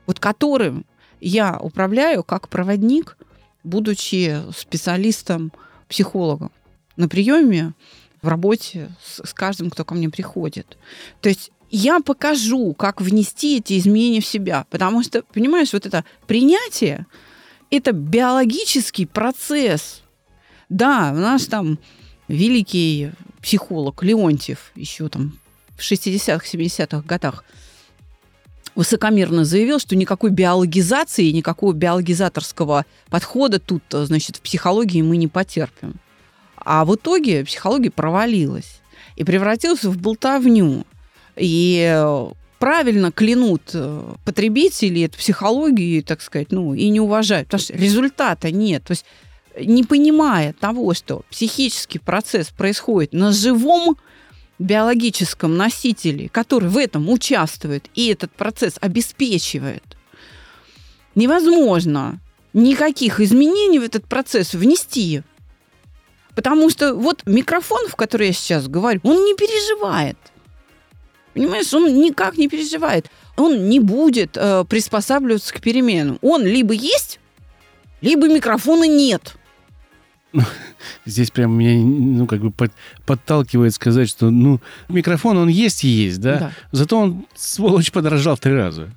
вот 0.06 0.18
которым 0.18 0.86
я 1.20 1.58
управляю 1.60 2.24
как 2.24 2.48
проводник, 2.48 3.18
будучи 3.62 4.40
специалистом-психологом 5.94 6.50
на 6.96 7.08
приеме 7.08 7.72
в 8.22 8.28
работе 8.28 8.90
с, 9.02 9.26
с 9.26 9.34
каждым, 9.34 9.70
кто 9.70 9.84
ко 9.84 9.94
мне 9.94 10.08
приходит. 10.08 10.76
То 11.20 11.28
есть 11.28 11.50
я 11.70 12.00
покажу, 12.00 12.74
как 12.74 13.00
внести 13.00 13.58
эти 13.58 13.78
изменения 13.78 14.20
в 14.20 14.26
себя. 14.26 14.66
Потому 14.70 15.02
что, 15.02 15.22
понимаешь, 15.22 15.72
вот 15.72 15.86
это 15.86 16.04
принятие– 16.26 17.06
это 17.70 17.92
биологический 17.92 19.06
процесс. 19.06 20.02
Да, 20.68 21.12
у 21.12 21.18
нас 21.18 21.46
там 21.46 21.78
великий 22.28 23.10
психолог 23.42 24.02
Леонтьев 24.02 24.72
еще 24.74 25.08
там 25.08 25.38
в 25.76 25.80
60-х, 25.80 26.46
70-х 26.46 27.02
годах 27.06 27.44
высокомерно 28.74 29.44
заявил, 29.44 29.78
что 29.78 29.96
никакой 29.96 30.30
биологизации, 30.30 31.30
никакого 31.30 31.72
биологизаторского 31.72 32.86
подхода 33.08 33.58
тут, 33.60 33.82
значит, 33.90 34.36
в 34.36 34.40
психологии 34.40 35.02
мы 35.02 35.16
не 35.16 35.28
потерпим. 35.28 35.94
А 36.56 36.84
в 36.84 36.94
итоге 36.94 37.44
психология 37.44 37.90
провалилась 37.90 38.80
и 39.16 39.24
превратилась 39.24 39.84
в 39.84 40.00
болтовню. 40.00 40.86
И 41.36 42.02
правильно 42.58 43.12
клянут 43.12 43.70
э, 43.74 44.14
потребители 44.24 45.02
эту 45.02 45.18
психологию, 45.18 46.02
так 46.02 46.22
сказать, 46.22 46.50
ну, 46.50 46.72
и 46.72 46.88
не 46.88 47.00
уважают, 47.00 47.48
потому 47.48 47.60
что 47.60 47.74
результата 47.74 48.50
нет. 48.50 48.84
То 48.84 48.92
есть 48.92 49.04
не 49.60 49.84
понимая 49.84 50.54
того, 50.54 50.94
что 50.94 51.22
психический 51.30 51.98
процесс 51.98 52.48
происходит 52.48 53.12
на 53.12 53.32
живом 53.32 53.96
биологическом 54.58 55.56
носителе, 55.56 56.28
который 56.28 56.68
в 56.68 56.78
этом 56.78 57.08
участвует 57.10 57.88
и 57.94 58.08
этот 58.08 58.32
процесс 58.32 58.76
обеспечивает, 58.80 59.82
невозможно 61.14 62.20
никаких 62.52 63.20
изменений 63.20 63.78
в 63.78 63.82
этот 63.84 64.06
процесс 64.06 64.54
внести. 64.54 65.22
Потому 66.34 66.70
что 66.70 66.94
вот 66.94 67.22
микрофон, 67.26 67.88
в 67.88 67.96
который 67.96 68.28
я 68.28 68.32
сейчас 68.32 68.68
говорю, 68.68 69.00
он 69.02 69.24
не 69.24 69.34
переживает. 69.34 70.16
Понимаешь, 71.32 71.72
он 71.74 71.92
никак 72.00 72.36
не 72.36 72.48
переживает. 72.48 73.10
Он 73.36 73.68
не 73.68 73.80
будет 73.80 74.36
э, 74.36 74.64
приспосабливаться 74.68 75.52
к 75.52 75.60
переменам. 75.60 76.18
Он 76.22 76.44
либо 76.44 76.74
есть, 76.74 77.18
либо 78.00 78.28
микрофона 78.28 78.84
нет. 78.84 79.34
Здесь 81.06 81.30
прям 81.30 81.56
меня, 81.56 81.82
ну, 81.84 82.26
как 82.26 82.40
бы 82.40 82.50
под, 82.50 82.72
подталкивает 83.06 83.74
сказать, 83.74 84.08
что, 84.08 84.30
ну, 84.30 84.60
микрофон, 84.88 85.36
он 85.38 85.48
есть 85.48 85.84
и 85.84 85.88
есть, 85.88 86.20
да? 86.20 86.38
Да. 86.38 86.52
Зато 86.72 86.98
он, 86.98 87.26
сволочь, 87.34 87.92
подорожал 87.92 88.36
в 88.36 88.40
три 88.40 88.52
раза. 88.54 88.90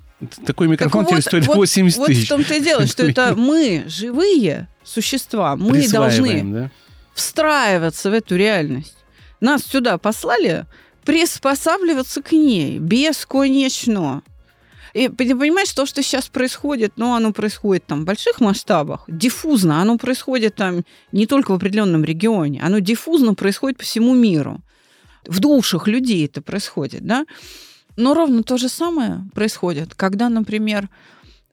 Такой 0.44 0.66
микрофон 0.68 1.04
Так 1.04 1.08
теперь 1.08 1.16
вот- 1.16 1.24
стоит 1.24 1.46
вот- 1.46 1.56
80 1.56 1.98
Вот 1.98 2.06
тысяч. 2.08 2.26
в 2.26 2.28
том-то 2.28 2.54
и 2.54 2.60
дело, 2.60 2.86
что 2.86 3.04
это 3.06 3.34
мы, 3.36 3.84
живые 3.86 4.68
существа, 4.82 5.54
мы 5.56 5.86
должны 5.88 6.42
да? 6.42 6.70
встраиваться 7.14 8.10
в 8.10 8.12
эту 8.14 8.36
реальность. 8.36 8.96
Нас 9.40 9.62
сюда 9.62 9.98
послали 9.98 10.66
приспосабливаться 11.04 12.20
к 12.22 12.32
ней 12.32 12.78
бесконечно. 12.78 14.22
И 14.94 15.08
понимаешь, 15.08 15.72
то, 15.72 15.86
что 15.86 16.02
сейчас 16.02 16.28
происходит, 16.28 16.92
ну, 16.96 17.14
оно 17.14 17.32
происходит 17.32 17.86
там 17.86 18.02
в 18.02 18.04
больших 18.04 18.40
масштабах, 18.40 19.04
диффузно, 19.08 19.80
оно 19.80 19.98
происходит 19.98 20.54
там 20.54 20.84
не 21.12 21.26
только 21.26 21.52
в 21.52 21.54
определенном 21.54 22.04
регионе, 22.04 22.60
оно 22.62 22.78
диффузно 22.78 23.34
происходит 23.34 23.78
по 23.78 23.84
всему 23.84 24.14
миру. 24.14 24.60
В 25.26 25.40
душах 25.40 25.86
людей 25.88 26.24
это 26.26 26.40
происходит, 26.40 27.06
да? 27.06 27.26
Но 27.96 28.14
ровно 28.14 28.42
то 28.42 28.56
же 28.56 28.68
самое 28.68 29.24
происходит, 29.34 29.94
когда, 29.94 30.28
например, 30.28 30.88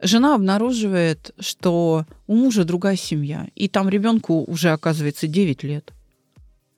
жена 0.01 0.35
обнаруживает, 0.35 1.31
что 1.39 2.05
у 2.27 2.35
мужа 2.35 2.63
другая 2.63 2.95
семья, 2.95 3.47
и 3.55 3.67
там 3.67 3.89
ребенку 3.89 4.43
уже 4.47 4.69
оказывается 4.69 5.27
9 5.27 5.63
лет. 5.63 5.91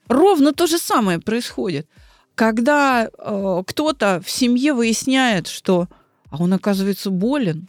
Ровно 0.08 0.54
то 0.54 0.68
же 0.68 0.78
самое 0.78 1.20
происходит, 1.20 1.88
когда 2.36 3.10
э, 3.10 3.64
кто-то 3.68 4.22
в 4.24 4.30
семье 4.30 4.74
выясняет, 4.74 5.48
что 5.48 5.88
а 6.30 6.42
он 6.42 6.54
оказывается 6.54 7.10
болен 7.10 7.68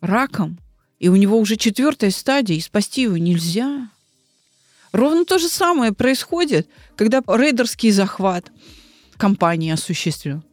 раком, 0.00 0.58
и 0.98 1.08
у 1.08 1.16
него 1.16 1.38
уже 1.38 1.56
четвертая 1.56 2.10
стадия, 2.10 2.56
и 2.56 2.60
спасти 2.60 3.02
его 3.02 3.16
нельзя. 3.16 3.90
Ровно 4.92 5.24
то 5.24 5.38
же 5.38 5.48
самое 5.48 5.92
происходит, 5.92 6.68
когда 6.96 7.20
рейдерский 7.26 7.90
захват 7.90 8.50
компании 9.16 9.72
осуществлен. 9.72 10.44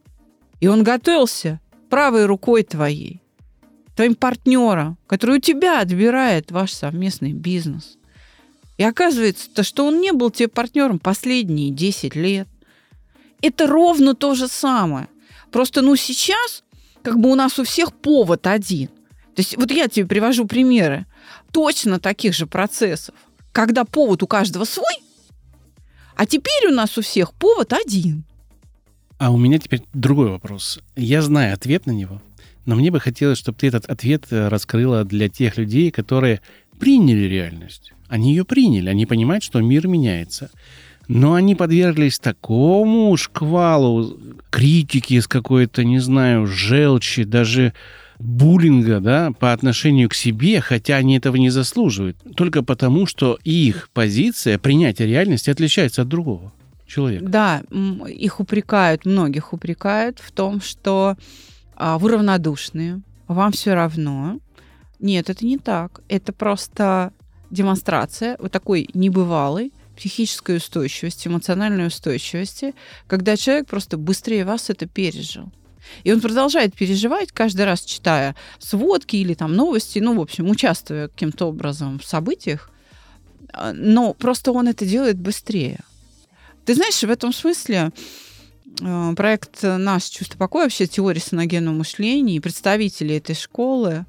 И 0.60 0.66
он 0.66 0.82
готовился 0.82 1.60
правой 1.90 2.26
рукой 2.26 2.62
твоей, 2.62 3.20
твоим 3.94 4.14
партнером, 4.14 4.98
который 5.06 5.36
у 5.36 5.40
тебя 5.40 5.80
отбирает 5.80 6.50
ваш 6.50 6.72
совместный 6.72 7.32
бизнес. 7.32 7.98
И 8.78 8.82
оказывается, 8.82 9.48
то, 9.50 9.62
что 9.62 9.86
он 9.86 10.00
не 10.00 10.12
был 10.12 10.30
тебе 10.30 10.48
партнером 10.48 10.98
последние 10.98 11.70
10 11.70 12.16
лет. 12.16 12.48
Это 13.42 13.66
ровно 13.66 14.14
то 14.14 14.34
же 14.34 14.48
самое. 14.48 15.08
Просто, 15.50 15.82
ну, 15.82 15.94
сейчас 15.96 16.61
как 17.02 17.18
бы 17.18 17.30
у 17.30 17.34
нас 17.34 17.58
у 17.58 17.64
всех 17.64 17.92
повод 17.92 18.46
один. 18.46 18.88
То 19.34 19.40
есть 19.40 19.56
вот 19.56 19.70
я 19.70 19.88
тебе 19.88 20.06
привожу 20.06 20.46
примеры 20.46 21.06
точно 21.52 21.98
таких 21.98 22.34
же 22.34 22.46
процессов, 22.46 23.14
когда 23.52 23.84
повод 23.84 24.22
у 24.22 24.26
каждого 24.26 24.64
свой, 24.64 24.94
а 26.16 26.26
теперь 26.26 26.68
у 26.68 26.74
нас 26.74 26.96
у 26.98 27.02
всех 27.02 27.32
повод 27.34 27.72
один. 27.72 28.24
А 29.18 29.30
у 29.30 29.36
меня 29.36 29.58
теперь 29.58 29.82
другой 29.92 30.30
вопрос. 30.30 30.80
Я 30.96 31.22
знаю 31.22 31.54
ответ 31.54 31.86
на 31.86 31.92
него, 31.92 32.20
но 32.66 32.74
мне 32.74 32.90
бы 32.90 33.00
хотелось, 33.00 33.38
чтобы 33.38 33.58
ты 33.58 33.68
этот 33.68 33.86
ответ 33.86 34.26
э, 34.30 34.48
раскрыла 34.48 35.04
для 35.04 35.28
тех 35.28 35.56
людей, 35.56 35.90
которые 35.90 36.40
приняли 36.78 37.24
реальность. 37.28 37.92
Они 38.08 38.30
ее 38.30 38.44
приняли, 38.44 38.88
они 38.88 39.06
понимают, 39.06 39.44
что 39.44 39.60
мир 39.60 39.86
меняется. 39.86 40.50
Но 41.08 41.34
они 41.34 41.54
подверглись 41.54 42.18
такому 42.18 43.16
шквалу 43.16 44.16
критики 44.50 45.18
с 45.18 45.26
какой-то, 45.26 45.84
не 45.84 45.98
знаю, 45.98 46.46
желчи, 46.46 47.24
даже 47.24 47.72
буллинга 48.18 49.00
да, 49.00 49.32
по 49.32 49.52
отношению 49.52 50.08
к 50.08 50.14
себе, 50.14 50.60
хотя 50.60 50.96
они 50.96 51.16
этого 51.16 51.36
не 51.36 51.50
заслуживают, 51.50 52.16
только 52.36 52.62
потому, 52.62 53.06
что 53.06 53.38
их 53.42 53.90
позиция 53.92 54.58
принятия 54.58 55.06
реальности 55.06 55.50
отличается 55.50 56.02
от 56.02 56.08
другого 56.08 56.52
человека. 56.86 57.24
Да, 57.26 57.62
их 58.08 58.38
упрекают, 58.38 59.04
многих 59.04 59.52
упрекают 59.52 60.20
в 60.20 60.30
том, 60.30 60.60
что 60.60 61.16
а, 61.74 61.98
вы 61.98 62.10
равнодушные, 62.10 63.00
вам 63.26 63.52
все 63.52 63.74
равно. 63.74 64.38
Нет, 65.00 65.30
это 65.30 65.44
не 65.44 65.58
так. 65.58 66.00
Это 66.08 66.32
просто 66.32 67.12
демонстрация 67.50 68.36
вот 68.38 68.52
такой 68.52 68.88
небывалой 68.94 69.72
психической 70.02 70.56
устойчивости, 70.56 71.28
эмоциональной 71.28 71.86
устойчивости, 71.86 72.74
когда 73.06 73.36
человек 73.36 73.68
просто 73.68 73.96
быстрее 73.96 74.44
вас 74.44 74.68
это 74.68 74.86
пережил. 74.86 75.52
И 76.02 76.12
он 76.12 76.20
продолжает 76.20 76.74
переживать, 76.74 77.30
каждый 77.30 77.66
раз 77.66 77.82
читая 77.82 78.34
сводки 78.58 79.14
или 79.14 79.34
там 79.34 79.54
новости, 79.54 80.00
ну, 80.00 80.16
в 80.16 80.20
общем, 80.20 80.50
участвуя 80.50 81.06
каким-то 81.06 81.46
образом 81.46 82.00
в 82.00 82.04
событиях, 82.04 82.70
а, 83.52 83.72
но 83.72 84.12
просто 84.12 84.50
он 84.50 84.66
это 84.66 84.84
делает 84.84 85.20
быстрее. 85.20 85.78
Ты 86.64 86.74
знаешь, 86.74 87.00
в 87.00 87.10
этом 87.10 87.32
смысле 87.32 87.92
э, 88.80 89.14
проект 89.16 89.62
«Наш 89.62 90.04
чувство 90.04 90.36
покоя», 90.36 90.64
вообще 90.64 90.88
теория 90.88 91.20
саногенного 91.20 91.74
мышления 91.74 92.36
и 92.36 92.40
представители 92.40 93.16
этой 93.16 93.36
школы 93.36 94.04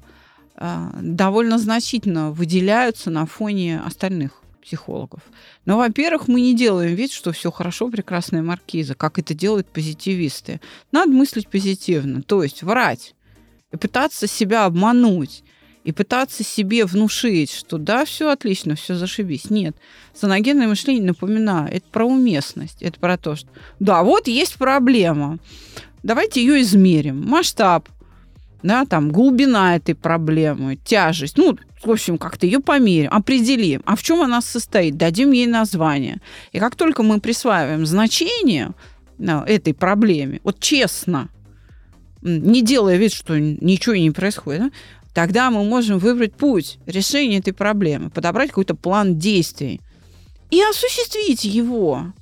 э, 0.56 0.90
довольно 1.00 1.58
значительно 1.58 2.32
выделяются 2.32 3.10
на 3.10 3.26
фоне 3.26 3.80
остальных 3.80 4.43
психологов. 4.64 5.20
Но, 5.64 5.76
во-первых, 5.78 6.28
мы 6.28 6.40
не 6.40 6.54
делаем 6.54 6.94
вид, 6.94 7.12
что 7.12 7.32
все 7.32 7.50
хорошо, 7.50 7.88
прекрасная 7.90 8.42
маркиза, 8.42 8.94
как 8.94 9.18
это 9.18 9.34
делают 9.34 9.68
позитивисты. 9.68 10.60
Надо 10.90 11.12
мыслить 11.12 11.48
позитивно, 11.48 12.22
то 12.22 12.42
есть 12.42 12.62
врать 12.62 13.14
и 13.72 13.76
пытаться 13.76 14.26
себя 14.26 14.64
обмануть 14.64 15.42
и 15.84 15.92
пытаться 15.92 16.42
себе 16.42 16.86
внушить, 16.86 17.50
что 17.52 17.76
да, 17.76 18.04
все 18.04 18.30
отлично, 18.30 18.74
все 18.74 18.94
зашибись. 18.94 19.50
Нет. 19.50 19.76
Саногенное 20.14 20.66
мышление, 20.66 21.04
напоминаю, 21.04 21.70
это 21.70 21.84
про 21.90 22.06
уместность, 22.06 22.82
это 22.82 22.98
про 22.98 23.18
то, 23.18 23.36
что 23.36 23.48
да, 23.80 24.02
вот 24.02 24.26
есть 24.26 24.54
проблема, 24.54 25.38
давайте 26.02 26.42
ее 26.42 26.62
измерим. 26.62 27.20
Масштаб, 27.26 27.88
да, 28.62 28.86
там 28.86 29.10
глубина 29.10 29.76
этой 29.76 29.94
проблемы, 29.94 30.76
тяжесть, 30.76 31.36
ну, 31.36 31.58
в 31.86 31.90
общем, 31.90 32.18
как-то 32.18 32.46
ее 32.46 32.60
померим, 32.60 33.10
определим, 33.12 33.82
а 33.84 33.96
в 33.96 34.02
чем 34.02 34.22
она 34.22 34.40
состоит, 34.40 34.96
дадим 34.96 35.32
ей 35.32 35.46
название. 35.46 36.20
И 36.52 36.58
как 36.58 36.76
только 36.76 37.02
мы 37.02 37.20
присваиваем 37.20 37.86
значение 37.86 38.72
да, 39.18 39.44
этой 39.46 39.74
проблеме, 39.74 40.40
вот 40.44 40.60
честно, 40.60 41.28
не 42.22 42.62
делая 42.62 42.96
вид, 42.96 43.12
что 43.12 43.38
ничего 43.38 43.94
не 43.94 44.10
происходит, 44.10 44.60
да, 44.60 44.70
тогда 45.12 45.50
мы 45.50 45.64
можем 45.64 45.98
выбрать 45.98 46.34
путь 46.34 46.78
решения 46.86 47.38
этой 47.38 47.52
проблемы, 47.52 48.10
подобрать 48.10 48.48
какой-то 48.48 48.74
план 48.74 49.18
действий 49.18 49.80
и 50.50 50.60
осуществить 50.62 51.44
его 51.44 52.12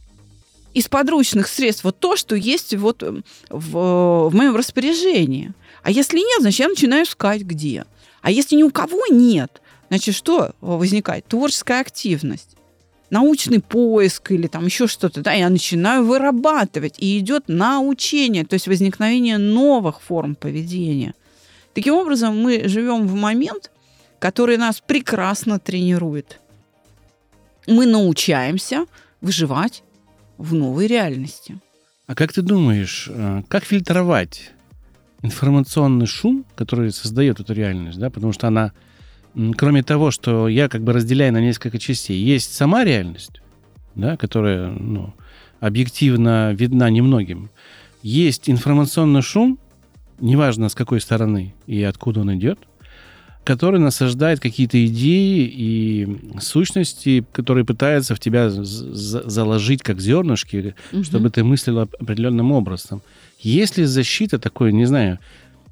из 0.75 0.89
подручных 0.89 1.49
средств 1.49 1.85
вот 1.85 1.99
то, 1.99 2.17
что 2.17 2.35
есть 2.35 2.75
вот 2.75 3.03
в, 3.51 4.29
в 4.31 4.35
моем 4.35 4.57
распоряжении. 4.57 5.53
А 5.83 5.91
если 5.91 6.19
нет, 6.19 6.41
значит, 6.41 6.61
я 6.61 6.69
начинаю 6.69 7.05
искать 7.05 7.43
где. 7.43 7.85
А 8.23 8.31
если 8.31 8.57
ни 8.57 8.63
у 8.63 8.71
кого 8.71 9.07
нет, 9.11 9.61
значит, 9.89 10.15
что 10.15 10.55
возникает? 10.61 11.27
Творческая 11.27 11.81
активность 11.81 12.57
научный 13.13 13.61
поиск 13.61 14.33
или 14.33 14.47
там 14.47 14.65
еще 14.65 14.87
что-то, 14.87 15.21
да, 15.21 15.33
я 15.35 15.51
начинаю 15.51 16.05
вырабатывать, 16.05 16.95
и 16.99 17.19
идет 17.19 17.45
научение, 17.47 18.45
то 18.45 18.55
есть 18.55 18.67
возникновение 18.67 19.37
новых 19.37 20.01
форм 20.01 20.35
поведения. 20.35 21.15
Таким 21.75 21.95
образом, 21.95 22.43
мы 22.43 22.69
живем 22.69 23.07
в 23.07 23.15
момент, 23.15 23.71
который 24.19 24.57
нас 24.57 24.81
прекрасно 24.81 25.59
тренирует. 25.59 26.41
Мы 27.67 27.85
научаемся 27.85 28.87
выживать 29.21 29.83
в 30.39 30.55
новой 30.55 30.87
реальности. 30.87 31.59
А 32.07 32.15
как 32.15 32.33
ты 32.33 32.41
думаешь, 32.41 33.09
э, 33.11 33.43
как 33.49 33.65
фильтровать 33.65 34.53
информационный 35.23 36.07
шум, 36.07 36.45
который 36.55 36.93
создает 36.93 37.41
эту 37.41 37.53
реальность, 37.55 37.99
да, 37.99 38.11
потому 38.11 38.33
что 38.33 38.49
она, 38.49 38.73
кроме 39.57 39.83
того, 39.83 40.11
что 40.11 40.49
я 40.49 40.69
как 40.69 40.83
бы 40.83 40.93
разделяю 40.93 41.33
на 41.33 41.41
несколько 41.41 41.79
частей, 41.79 42.19
есть 42.19 42.55
сама 42.55 42.85
реальность, 42.85 43.41
да, 43.95 44.17
которая, 44.17 44.71
ну, 44.71 45.15
объективно 45.61 46.53
видна 46.53 46.91
немногим. 46.91 47.51
Есть 48.03 48.51
информационный 48.51 49.23
шум, 49.23 49.59
неважно 50.21 50.69
с 50.69 50.75
какой 50.75 51.01
стороны 51.01 51.55
и 51.67 51.83
откуда 51.83 52.21
он 52.21 52.35
идет, 52.37 52.59
который 53.45 53.81
насаждает 53.81 54.41
какие-то 54.41 54.85
идеи 54.87 55.51
и 55.53 56.19
сущности, 56.41 57.25
которые 57.33 57.65
пытаются 57.65 58.15
в 58.15 58.21
тебя 58.21 58.51
заложить 58.51 59.83
как 59.83 60.01
зернышки, 60.01 60.75
угу. 60.93 61.05
чтобы 61.05 61.31
ты 61.31 61.43
мыслила 61.43 61.83
определенным 61.83 62.53
образом. 62.53 63.03
Есть 63.43 63.77
ли 63.77 63.85
защита 63.85 64.39
такой, 64.39 64.73
не 64.73 64.85
знаю, 64.85 65.19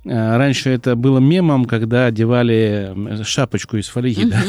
э, 0.05 0.37
Раньше 0.37 0.71
это 0.71 0.97
было 0.97 1.21
мемом, 1.21 1.67
когда 1.67 2.07
одевали 2.07 3.23
шапочку 3.23 3.77
из 3.77 3.89
фольги, 3.89 4.25
да? 4.25 4.43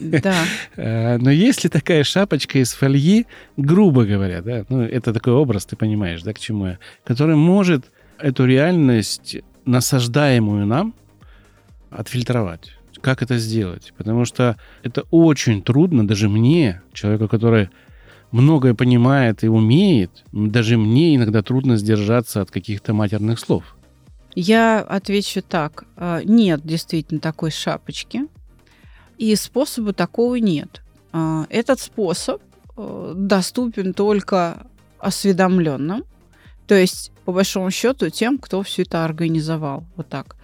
Да. 0.00 0.34
Э, 0.76 1.18
но 1.18 1.30
есть 1.30 1.64
ли 1.64 1.70
такая 1.70 2.04
шапочка 2.04 2.60
из 2.60 2.72
фольги, 2.72 3.26
грубо 3.56 4.04
говоря, 4.04 4.42
да, 4.42 4.64
ну, 4.68 4.82
это 4.82 5.12
такой 5.12 5.32
образ, 5.32 5.66
ты 5.66 5.76
понимаешь, 5.76 6.22
да, 6.22 6.32
к 6.32 6.38
чему 6.38 6.66
я, 6.66 6.78
который 7.04 7.34
может 7.34 7.86
эту 8.18 8.46
реальность, 8.46 9.36
насаждаемую 9.64 10.66
нам, 10.66 10.94
отфильтровать? 11.90 12.74
Как 13.00 13.22
это 13.22 13.38
сделать? 13.38 13.92
Потому 13.96 14.24
что 14.24 14.56
это 14.82 15.02
очень 15.10 15.62
трудно 15.62 16.06
даже 16.06 16.28
мне, 16.28 16.80
человеку, 16.92 17.28
который 17.28 17.70
многое 18.30 18.74
понимает 18.74 19.44
и 19.44 19.48
умеет, 19.48 20.24
даже 20.32 20.76
мне 20.76 21.16
иногда 21.16 21.42
трудно 21.42 21.76
сдержаться 21.76 22.40
от 22.42 22.50
каких-то 22.50 22.92
матерных 22.94 23.38
слов. 23.38 23.76
Я 24.34 24.80
отвечу 24.80 25.42
так. 25.42 25.84
А, 25.96 26.22
нет 26.22 26.60
действительно 26.64 27.20
такой 27.20 27.50
шапочки. 27.50 28.22
И 29.16 29.34
способа 29.34 29.92
такого 29.92 30.36
нет. 30.36 30.82
А, 31.12 31.46
этот 31.48 31.80
способ 31.80 32.40
э, 32.76 33.14
доступен 33.16 33.94
только 33.94 34.66
осведомленным, 35.00 36.04
то 36.66 36.74
есть, 36.74 37.12
по 37.24 37.32
большому 37.32 37.70
счету, 37.70 38.10
тем, 38.10 38.38
кто 38.38 38.62
все 38.62 38.82
это 38.82 39.04
организовал. 39.04 39.84
Вот 39.96 40.08
так. 40.08 40.36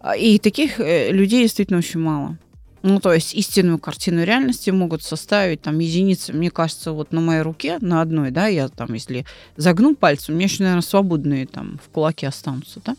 А, 0.00 0.16
и 0.16 0.38
таких 0.38 0.80
э, 0.80 1.12
людей 1.12 1.42
действительно 1.42 1.78
очень 1.78 2.00
мало. 2.00 2.36
Ну, 2.82 2.98
то 2.98 3.12
есть 3.12 3.34
истинную 3.34 3.78
картину 3.78 4.24
реальности 4.24 4.70
могут 4.70 5.02
составить 5.02 5.62
там 5.62 5.78
единицы. 5.78 6.32
Мне 6.32 6.50
кажется, 6.50 6.92
вот 6.92 7.12
на 7.12 7.20
моей 7.20 7.42
руке, 7.42 7.78
на 7.80 8.00
одной, 8.00 8.32
да, 8.32 8.48
я 8.48 8.68
там, 8.68 8.92
если 8.94 9.24
загну 9.56 9.94
пальцем, 9.94 10.34
у 10.34 10.36
меня 10.36 10.46
еще, 10.46 10.64
наверное, 10.64 10.82
свободные 10.82 11.46
там 11.46 11.78
в 11.84 11.88
кулаке 11.90 12.26
останутся, 12.28 12.80
да? 12.84 12.96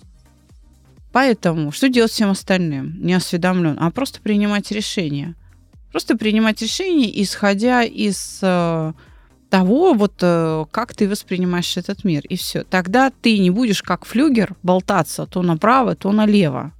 Поэтому 1.12 1.72
что 1.72 1.90
делать 1.90 2.12
всем 2.12 2.32
остальным? 2.32 2.98
Не 3.00 3.14
осведомлен, 3.14 3.78
а 3.80 3.92
просто 3.92 4.20
принимать 4.22 4.72
решения. 4.72 5.36
Просто 5.92 6.18
принимать 6.18 6.62
решения, 6.62 7.22
исходя 7.22 7.84
из 7.84 8.40
э, 8.42 8.94
того, 9.52 9.94
вот 9.94 10.14
э, 10.22 10.66
как 10.72 10.96
ты 10.96 11.08
воспринимаешь 11.08 11.78
этот 11.78 12.04
мир. 12.04 12.24
И 12.28 12.36
все. 12.36 12.64
Тогда 12.64 13.12
ты 13.12 13.38
не 13.38 13.52
будешь 13.52 13.84
как 13.84 14.06
флюгер 14.06 14.56
болтаться 14.64 15.28
то 15.28 15.44
направо, 15.44 15.96
то 15.96 16.12
налево. 16.12 16.72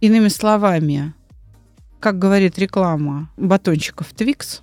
Иными 0.00 0.28
словами, 0.28 1.14
как 2.00 2.18
говорит 2.18 2.58
реклама 2.58 3.30
батончиков 3.36 4.12
Твикс, 4.12 4.60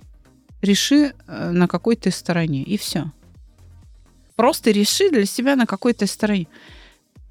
реши, 0.62 1.12
э, 1.26 1.50
на 1.50 1.66
какой 1.66 1.96
ты 1.96 2.10
стороне, 2.10 2.62
и 2.62 2.76
все. 2.76 3.10
Просто 4.36 4.70
реши 4.70 5.10
для 5.10 5.26
себя, 5.26 5.56
на 5.56 5.66
какой 5.66 5.92
ты 5.92 6.06
стороне. 6.06 6.46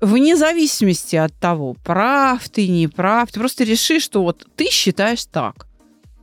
Вне 0.01 0.35
зависимости 0.35 1.15
от 1.15 1.33
того, 1.33 1.75
прав 1.83 2.49
ты, 2.49 2.67
не 2.67 2.87
прав, 2.87 3.31
ты 3.31 3.39
просто 3.39 3.63
реши, 3.63 3.99
что 3.99 4.21
вот 4.23 4.47
ты 4.57 4.65
считаешь 4.69 5.25
так. 5.25 5.67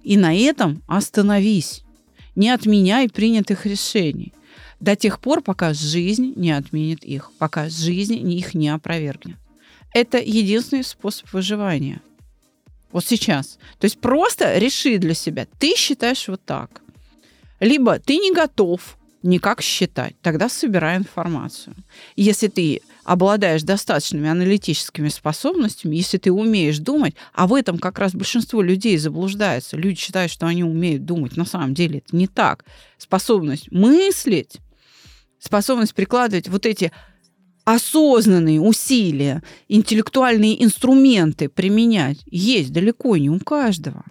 И 0.02 0.18
на 0.18 0.34
этом 0.34 0.82
остановись. 0.86 1.82
Не 2.34 2.50
отменяй 2.50 3.08
принятых 3.08 3.66
решений. 3.66 4.32
до 4.80 4.96
тех 4.96 5.20
пор, 5.20 5.42
пока 5.42 5.74
жизнь 5.74 6.32
не 6.36 6.52
отменит 6.52 7.04
их, 7.04 7.30
пока 7.38 7.68
жизнь 7.68 8.30
их 8.32 8.54
не 8.54 8.70
опровергнет. 8.70 9.36
Это 9.92 10.18
единственный 10.18 10.84
способ 10.84 11.32
выживания. 11.32 12.00
Вот 12.92 13.04
сейчас. 13.04 13.58
То 13.78 13.84
есть 13.84 14.00
просто 14.00 14.58
реши 14.58 14.98
для 14.98 15.14
себя. 15.14 15.46
Ты 15.58 15.74
считаешь 15.76 16.28
вот 16.28 16.44
так. 16.44 16.82
Либо 17.60 17.98
ты 17.98 18.16
не 18.16 18.32
готов 18.32 18.96
никак 19.22 19.60
считать, 19.60 20.14
тогда 20.22 20.48
собирай 20.48 20.96
информацию. 20.96 21.74
Если 22.16 22.48
ты 22.48 22.80
обладаешь 23.04 23.62
достаточными 23.62 24.28
аналитическими 24.28 25.08
способностями, 25.08 25.96
если 25.96 26.18
ты 26.18 26.32
умеешь 26.32 26.78
думать, 26.78 27.14
а 27.34 27.46
в 27.46 27.54
этом 27.54 27.78
как 27.78 27.98
раз 27.98 28.14
большинство 28.14 28.62
людей 28.62 28.96
заблуждается. 28.98 29.76
Люди 29.76 29.98
считают, 29.98 30.32
что 30.32 30.46
они 30.46 30.64
умеют 30.64 31.04
думать. 31.04 31.36
На 31.36 31.44
самом 31.44 31.74
деле 31.74 31.98
это 31.98 32.16
не 32.16 32.28
так. 32.28 32.64
Способность 32.98 33.70
мыслить, 33.70 34.58
способность 35.38 35.94
прикладывать 35.94 36.48
вот 36.48 36.66
эти 36.66 36.92
осознанные 37.64 38.60
усилия, 38.60 39.42
интеллектуальные 39.68 40.62
инструменты 40.64 41.48
применять. 41.48 42.18
Есть 42.30 42.72
далеко 42.72 43.16
не 43.16 43.30
у 43.30 43.38
каждого. 43.38 44.04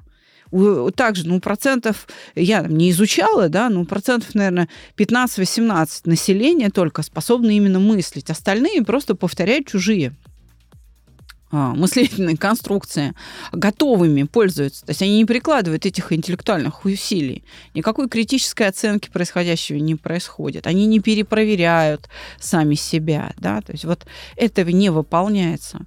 Также, 0.95 1.27
ну, 1.27 1.39
процентов, 1.39 2.07
я 2.35 2.61
не 2.61 2.89
изучала, 2.89 3.49
да, 3.49 3.69
ну, 3.69 3.85
процентов, 3.85 4.33
наверное, 4.33 4.67
15-18 4.97 6.01
населения 6.05 6.71
только 6.71 7.03
способны 7.03 7.55
именно 7.57 7.79
мыслить. 7.79 8.31
Остальные 8.31 8.81
просто 8.83 9.13
повторяют 9.13 9.67
чужие 9.67 10.15
мыслительные 11.51 12.37
конструкции 12.37 13.13
готовыми 13.51 14.23
пользуются. 14.23 14.85
То 14.85 14.91
есть 14.91 15.01
они 15.01 15.17
не 15.17 15.25
прикладывают 15.25 15.85
этих 15.85 16.11
интеллектуальных 16.13 16.85
усилий. 16.85 17.43
Никакой 17.73 18.07
критической 18.07 18.67
оценки 18.67 19.09
происходящего 19.09 19.77
не 19.77 19.95
происходит. 19.95 20.67
Они 20.67 20.85
не 20.85 20.99
перепроверяют 20.99 22.09
сами 22.39 22.75
себя. 22.75 23.33
Да? 23.37 23.61
То 23.61 23.71
есть 23.71 23.85
вот 23.85 24.05
этого 24.35 24.69
не 24.69 24.89
выполняется. 24.89 25.79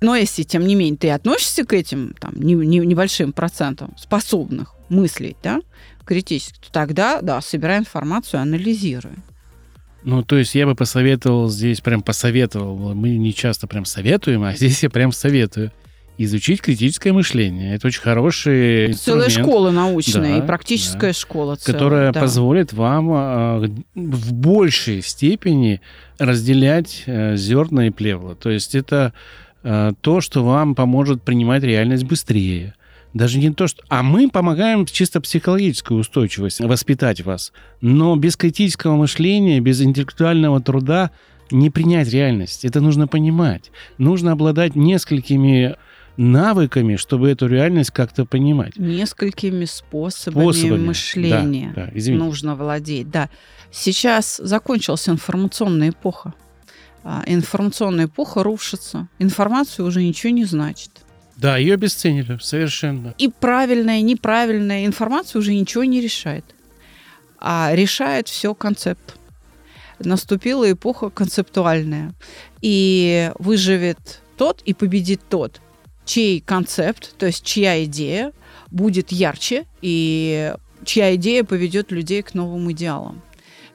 Но 0.00 0.16
если, 0.16 0.42
тем 0.42 0.66
не 0.66 0.74
менее, 0.74 0.98
ты 0.98 1.10
относишься 1.10 1.64
к 1.64 1.72
этим 1.72 2.14
там, 2.20 2.34
не, 2.36 2.54
не, 2.54 2.80
небольшим 2.80 3.32
процентам 3.32 3.94
способных 3.96 4.74
мыслить, 4.90 5.36
да, 5.42 5.62
критически, 6.04 6.58
то 6.58 6.72
тогда, 6.72 7.22
да, 7.22 7.40
собирай 7.40 7.78
информацию, 7.78 8.42
анализируй. 8.42 9.12
Ну, 10.04 10.22
то 10.22 10.36
есть 10.36 10.54
я 10.54 10.66
бы 10.66 10.74
посоветовал 10.74 11.48
здесь, 11.48 11.80
прям 11.80 12.02
посоветовал, 12.02 12.94
мы 12.94 13.16
не 13.16 13.34
часто 13.34 13.66
прям 13.66 13.84
советуем, 13.84 14.44
а 14.44 14.54
здесь 14.54 14.82
я 14.82 14.90
прям 14.90 15.12
советую 15.12 15.72
изучить 16.16 16.62
критическое 16.62 17.12
мышление. 17.12 17.74
Это 17.74 17.88
очень 17.88 18.00
хороший 18.00 18.92
инструмент. 18.92 19.24
Целая 19.24 19.30
школа 19.30 19.70
научная 19.72 20.38
да, 20.38 20.44
и 20.44 20.46
практическая 20.46 21.08
да, 21.08 21.12
школа 21.12 21.56
целая. 21.56 21.78
Которая 21.78 22.12
да. 22.12 22.20
позволит 22.20 22.72
вам 22.72 23.10
э, 23.10 23.68
в 23.96 24.32
большей 24.32 25.02
степени 25.02 25.80
разделять 26.18 27.02
э, 27.06 27.34
зерна 27.36 27.88
и 27.88 27.90
плевла. 27.90 28.36
То 28.36 28.50
есть 28.50 28.76
это 28.76 29.12
Э, 29.64 29.92
то, 30.02 30.20
что 30.20 30.44
вам 30.44 30.74
поможет 30.74 31.22
принимать 31.22 31.62
реальность 31.62 32.04
быстрее. 32.04 32.74
Даже 33.14 33.38
не 33.38 33.50
то, 33.52 33.68
что... 33.68 33.82
А 33.88 34.02
мы 34.02 34.28
помогаем 34.28 34.84
чисто 34.86 35.20
психологическую 35.20 36.00
устойчивость, 36.00 36.60
воспитать 36.60 37.24
вас. 37.24 37.52
Но 37.80 38.16
без 38.16 38.36
критического 38.36 38.96
мышления, 38.96 39.60
без 39.60 39.80
интеллектуального 39.80 40.60
труда 40.60 41.12
не 41.52 41.70
принять 41.70 42.08
реальность. 42.08 42.64
Это 42.64 42.80
нужно 42.80 43.06
понимать. 43.06 43.70
Нужно 43.98 44.32
обладать 44.32 44.74
несколькими 44.74 45.76
навыками, 46.16 46.96
чтобы 46.96 47.30
эту 47.30 47.46
реальность 47.46 47.92
как-то 47.92 48.24
понимать. 48.24 48.76
Несколькими 48.76 49.64
способами, 49.64 50.52
способами. 50.52 50.86
мышления 50.86 51.72
да, 51.74 51.90
да, 51.94 52.12
нужно 52.12 52.56
владеть. 52.56 53.10
Да. 53.10 53.30
Сейчас 53.70 54.40
закончилась 54.42 55.08
информационная 55.08 55.90
эпоха. 55.90 56.34
А, 57.04 57.22
информационная 57.26 58.06
эпоха 58.06 58.42
рушится. 58.42 59.08
Информация 59.18 59.84
уже 59.84 60.02
ничего 60.02 60.32
не 60.32 60.44
значит. 60.44 61.03
Да, 61.36 61.56
ее 61.56 61.74
обесценили 61.74 62.38
совершенно. 62.40 63.14
И 63.18 63.28
правильная, 63.28 64.00
неправильная 64.02 64.86
информация 64.86 65.40
уже 65.40 65.54
ничего 65.54 65.84
не 65.84 66.00
решает. 66.00 66.44
А 67.38 67.70
решает 67.72 68.28
все 68.28 68.54
концепт. 68.54 69.16
Наступила 69.98 70.70
эпоха 70.70 71.10
концептуальная. 71.10 72.14
И 72.60 73.30
выживет 73.38 74.20
тот 74.36 74.62
и 74.64 74.74
победит 74.74 75.20
тот, 75.28 75.60
чей 76.04 76.40
концепт, 76.40 77.16
то 77.18 77.26
есть 77.26 77.44
чья 77.44 77.84
идея 77.84 78.32
будет 78.70 79.12
ярче 79.12 79.66
и 79.82 80.54
чья 80.84 81.14
идея 81.14 81.44
поведет 81.44 81.92
людей 81.92 82.22
к 82.22 82.34
новым 82.34 82.72
идеалам 82.72 83.22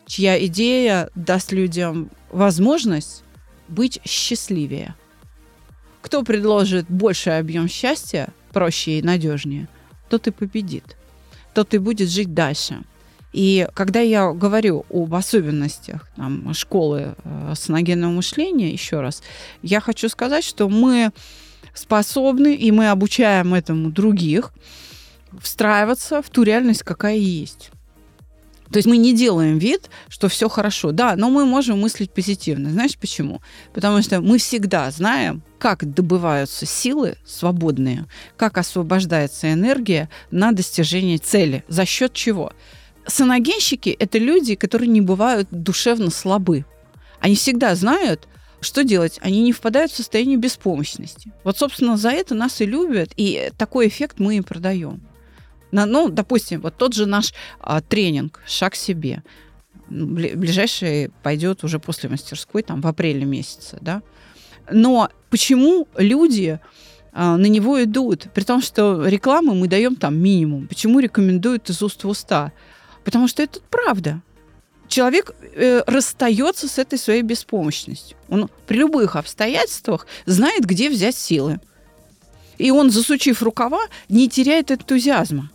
чья 0.10 0.44
идея 0.46 1.10
даст 1.16 1.52
людям 1.52 2.10
возможность 2.32 3.24
быть 3.68 4.02
счастливее. 4.06 4.96
Кто 6.10 6.24
предложит 6.24 6.88
больший 6.90 7.38
объем 7.38 7.68
счастья, 7.68 8.30
проще 8.52 8.98
и 8.98 9.04
надежнее, 9.04 9.68
тот 10.10 10.26
и 10.26 10.32
победит. 10.32 10.98
Тот 11.54 11.76
и 11.76 11.78
будет 11.78 12.10
жить 12.10 12.34
дальше. 12.34 12.82
И 13.32 13.68
когда 13.76 14.00
я 14.00 14.32
говорю 14.32 14.88
об 14.90 15.14
особенностях 15.14 16.10
там, 16.16 16.52
школы 16.56 17.14
э, 17.24 17.54
саногенного 17.56 18.12
мышления, 18.12 18.72
еще 18.72 19.02
раз, 19.02 19.22
я 19.62 19.80
хочу 19.80 20.10
сказать, 20.10 20.44
что 20.44 20.68
мы 20.68 21.12
способны, 21.76 22.56
и 22.56 22.72
мы 22.72 22.90
обучаем 22.90 23.54
этому 23.54 23.92
других, 23.92 24.52
встраиваться 25.40 26.24
в 26.24 26.30
ту 26.32 26.42
реальность, 26.42 26.82
какая 26.82 27.18
есть. 27.18 27.70
То 28.72 28.78
есть 28.78 28.88
мы 28.88 28.98
не 28.98 29.16
делаем 29.16 29.60
вид, 29.60 29.92
что 30.08 30.28
все 30.28 30.50
хорошо. 30.50 30.92
Да, 30.92 31.16
но 31.16 31.30
мы 31.30 31.46
можем 31.46 31.80
мыслить 31.80 32.12
позитивно. 32.12 32.72
Знаешь 32.72 32.98
почему? 32.98 33.42
Потому 33.74 34.02
что 34.02 34.22
мы 34.22 34.40
всегда 34.40 34.90
знаем, 34.90 35.44
как 35.60 35.94
добываются 35.94 36.66
силы 36.66 37.18
свободные, 37.26 38.06
как 38.38 38.58
освобождается 38.58 39.54
энергия 39.54 40.10
на 40.32 40.52
достижение 40.52 41.18
цели. 41.18 41.64
За 41.68 41.86
счет 41.86 42.14
чего? 42.14 42.54
Саногенщики– 43.06 43.90
это 44.00 44.18
люди, 44.18 44.56
которые 44.56 44.88
не 44.88 45.02
бывают 45.02 45.48
душевно 45.52 46.10
слабы. 46.10 46.66
Они 47.20 47.36
всегда 47.36 47.76
знают, 47.76 48.28
что 48.62 48.84
делать? 48.84 49.20
Они 49.22 49.42
не 49.42 49.54
впадают 49.54 49.92
в 49.92 49.96
состояние 49.96 50.38
беспомощности. 50.38 51.32
Вот, 51.44 51.58
собственно, 51.58 51.98
за 51.98 52.10
это 52.10 52.36
нас 52.36 52.62
и 52.62 52.66
любят, 52.66 53.12
и 53.16 53.52
такой 53.58 53.88
эффект 53.88 54.20
мы 54.20 54.38
и 54.38 54.42
продаем. 54.42 55.02
На, 55.72 55.86
ну, 55.86 56.10
допустим, 56.10 56.62
вот 56.62 56.78
тот 56.78 56.94
же 56.94 57.06
наш 57.06 57.34
а, 57.60 57.82
тренинг 57.82 58.42
«Шаг 58.48 58.76
себе», 58.76 59.24
ближайший 59.90 61.12
пойдет 61.24 61.64
уже 61.64 61.80
после 61.80 62.10
мастерской, 62.10 62.64
там, 62.64 62.82
в 62.82 62.88
апреле 62.88 63.26
месяце, 63.26 63.78
да. 63.82 64.02
Но 64.72 65.10
почему 65.30 65.88
люди 65.98 66.60
а, 67.12 67.38
на 67.38 67.46
него 67.46 67.84
идут, 67.84 68.28
при 68.34 68.44
том, 68.44 68.62
что 68.62 69.08
рекламы 69.08 69.56
мы 69.56 69.68
даем 69.68 69.96
там 69.96 70.18
минимум? 70.18 70.68
Почему 70.68 71.00
рекомендуют 71.00 71.70
из 71.70 71.82
уст 71.82 72.04
в 72.04 72.08
уста? 72.08 72.52
Потому 73.04 73.28
что 73.28 73.44
это 73.44 73.60
правда. 73.70 74.22
Человек 74.88 75.36
э, 75.56 75.84
расстается 75.86 76.68
с 76.68 76.80
этой 76.80 76.98
своей 76.98 77.22
беспомощностью. 77.22 78.18
Он 78.28 78.50
при 78.66 78.78
любых 78.78 79.16
обстоятельствах 79.16 80.08
знает, 80.26 80.66
где 80.66 80.90
взять 80.90 81.16
силы. 81.16 81.60
И 82.58 82.72
он, 82.72 82.90
засучив 82.90 83.42
рукава, 83.44 83.80
не 84.10 84.28
теряет 84.28 84.72
энтузиазма 84.72 85.52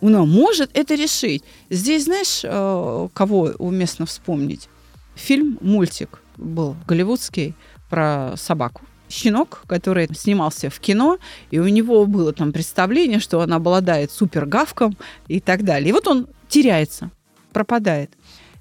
она 0.00 0.24
может 0.24 0.70
это 0.74 0.94
решить. 0.94 1.42
Здесь, 1.70 2.04
знаешь, 2.04 2.40
э, 2.44 3.08
кого 3.12 3.52
уместно 3.58 4.06
вспомнить? 4.06 4.68
Фильм, 5.14 5.58
мультик 5.60 6.20
был 6.36 6.76
голливудский 6.86 7.54
про 7.88 8.34
собаку. 8.36 8.82
Щенок, 9.08 9.62
который 9.68 10.08
снимался 10.14 10.68
в 10.68 10.80
кино, 10.80 11.18
и 11.50 11.60
у 11.60 11.68
него 11.68 12.06
было 12.06 12.32
там 12.32 12.52
представление, 12.52 13.20
что 13.20 13.38
он 13.38 13.52
обладает 13.52 14.10
супергавком 14.10 14.96
и 15.28 15.38
так 15.40 15.62
далее. 15.62 15.90
И 15.90 15.92
вот 15.92 16.08
он 16.08 16.26
теряется, 16.48 17.10
пропадает. 17.52 18.10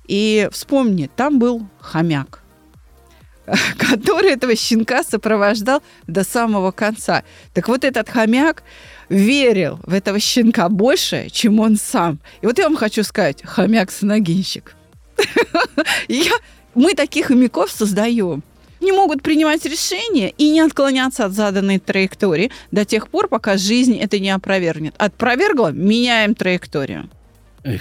И 0.08 0.48
вспомни, 0.52 1.10
там 1.16 1.40
был 1.40 1.68
хомяк, 1.80 2.44
который 3.78 4.32
этого 4.32 4.56
щенка 4.56 5.04
сопровождал 5.04 5.82
до 6.06 6.24
самого 6.24 6.72
конца. 6.72 7.24
Так 7.54 7.68
вот 7.68 7.84
этот 7.84 8.10
хомяк 8.10 8.64
верил 9.10 9.80
в 9.84 9.94
этого 9.94 10.20
щенка 10.20 10.70
больше, 10.70 11.30
чем 11.32 11.60
он 11.60 11.76
сам. 11.76 12.20
И 12.42 12.46
вот 12.46 12.60
я 12.60 12.66
вам 12.66 12.78
хочу 12.78 13.04
сказать, 13.04 13.44
хомяк-саногинщик. 13.44 14.76
Мы 16.76 16.94
таких 16.94 17.28
хомяков 17.28 17.72
создаем 17.72 18.44
не 18.86 18.94
могут 18.94 19.22
принимать 19.22 19.66
решения 19.66 20.30
и 20.38 20.50
не 20.50 20.62
отклоняться 20.62 21.26
от 21.26 21.34
заданной 21.34 21.80
траектории 21.80 22.52
до 22.72 22.86
тех 22.86 23.10
пор, 23.10 23.28
пока 23.28 23.58
жизнь 23.58 23.98
это 23.98 24.20
не 24.20 24.30
опровергнет. 24.30 24.96
Отпровергла, 24.98 25.72
меняем 25.72 26.36
траекторию. 26.36 27.10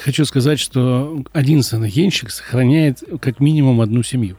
Хочу 0.03 0.25
сказать, 0.25 0.59
что 0.59 1.23
один 1.33 1.63
саногенщик 1.63 2.31
сохраняет 2.31 3.05
как 3.21 3.39
минимум 3.39 3.83
одну 3.83 4.03
семью. 4.03 4.39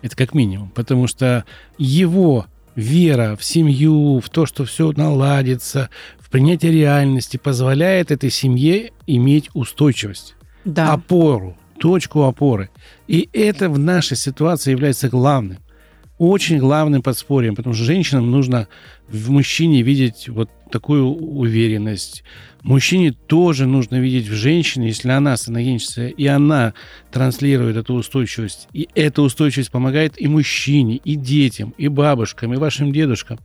Это 0.00 0.16
как 0.16 0.32
минимум, 0.32 0.70
потому 0.70 1.08
что 1.08 1.44
его 1.76 2.46
вера 2.76 3.36
в 3.36 3.44
семью, 3.44 4.20
в 4.20 4.28
то, 4.30 4.46
что 4.46 4.64
все 4.64 4.92
наладится, 4.92 5.90
в 6.18 6.30
принятие 6.30 6.72
реальности 6.72 7.36
позволяет 7.36 8.12
этой 8.12 8.30
семье 8.30 8.92
иметь 9.06 9.50
устойчивость, 9.54 10.36
да. 10.64 10.92
опору, 10.92 11.56
точку 11.78 12.22
опоры. 12.24 12.70
И 13.08 13.28
это 13.32 13.68
в 13.68 13.78
нашей 13.78 14.16
ситуации 14.16 14.70
является 14.70 15.08
главным 15.08 15.58
очень 16.18 16.58
главным 16.58 17.02
подспорьем, 17.02 17.56
потому 17.56 17.74
что 17.74 17.84
женщинам 17.84 18.30
нужно 18.30 18.68
в 19.08 19.30
мужчине 19.30 19.82
видеть 19.82 20.28
вот 20.28 20.48
такую 20.70 21.06
уверенность. 21.06 22.22
Мужчине 22.62 23.12
тоже 23.12 23.66
нужно 23.66 24.00
видеть 24.00 24.28
в 24.28 24.34
женщине, 24.34 24.88
если 24.88 25.10
она 25.10 25.36
саногенщица, 25.36 26.06
и 26.06 26.26
она 26.26 26.74
транслирует 27.10 27.76
эту 27.76 27.94
устойчивость. 27.94 28.68
И 28.72 28.88
эта 28.94 29.22
устойчивость 29.22 29.70
помогает 29.70 30.20
и 30.20 30.28
мужчине, 30.28 30.96
и 30.96 31.16
детям, 31.16 31.74
и 31.78 31.88
бабушкам, 31.88 32.54
и 32.54 32.58
вашим 32.58 32.92
дедушкам. 32.92 33.38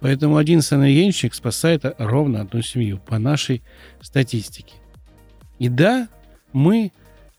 Поэтому 0.00 0.36
один 0.36 0.62
саногенщик 0.62 1.34
спасает 1.34 1.84
ровно 1.98 2.40
одну 2.40 2.62
семью 2.62 2.98
по 2.98 3.18
нашей 3.18 3.62
статистике. 4.00 4.74
И 5.58 5.68
да, 5.68 6.08
мы 6.52 6.92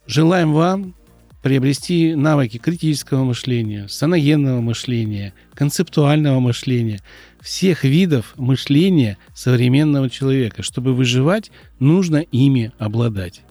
желаем 0.05 0.53
вам 0.53 0.93
приобрести 1.41 2.15
навыки 2.15 2.57
критического 2.57 3.23
мышления, 3.23 3.87
саногенного 3.87 4.61
мышления, 4.61 5.33
концептуального 5.53 6.39
мышления, 6.39 6.99
всех 7.41 7.83
видов 7.83 8.33
мышления 8.37 9.17
современного 9.33 10.09
человека. 10.09 10.63
Чтобы 10.63 10.93
выживать, 10.93 11.51
нужно 11.79 12.17
ими 12.17 12.71
обладать. 12.77 13.41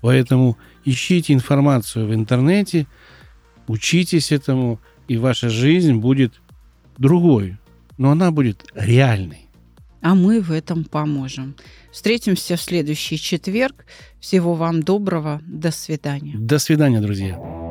Поэтому 0.00 0.56
ищите 0.84 1.32
информацию 1.32 2.06
в 2.06 2.14
интернете, 2.14 2.86
учитесь 3.66 4.32
этому, 4.32 4.80
и 5.08 5.16
ваша 5.16 5.50
жизнь 5.50 5.94
будет 5.94 6.40
другой, 6.96 7.58
но 7.98 8.12
она 8.12 8.30
будет 8.30 8.64
реальной. 8.74 9.45
А 10.02 10.14
мы 10.14 10.40
в 10.40 10.52
этом 10.52 10.84
поможем. 10.84 11.56
Встретимся 11.90 12.56
в 12.56 12.60
следующий 12.60 13.18
четверг. 13.18 13.86
Всего 14.20 14.54
вам 14.54 14.82
доброго. 14.82 15.40
До 15.46 15.70
свидания. 15.70 16.36
До 16.36 16.58
свидания, 16.58 17.00
друзья. 17.00 17.65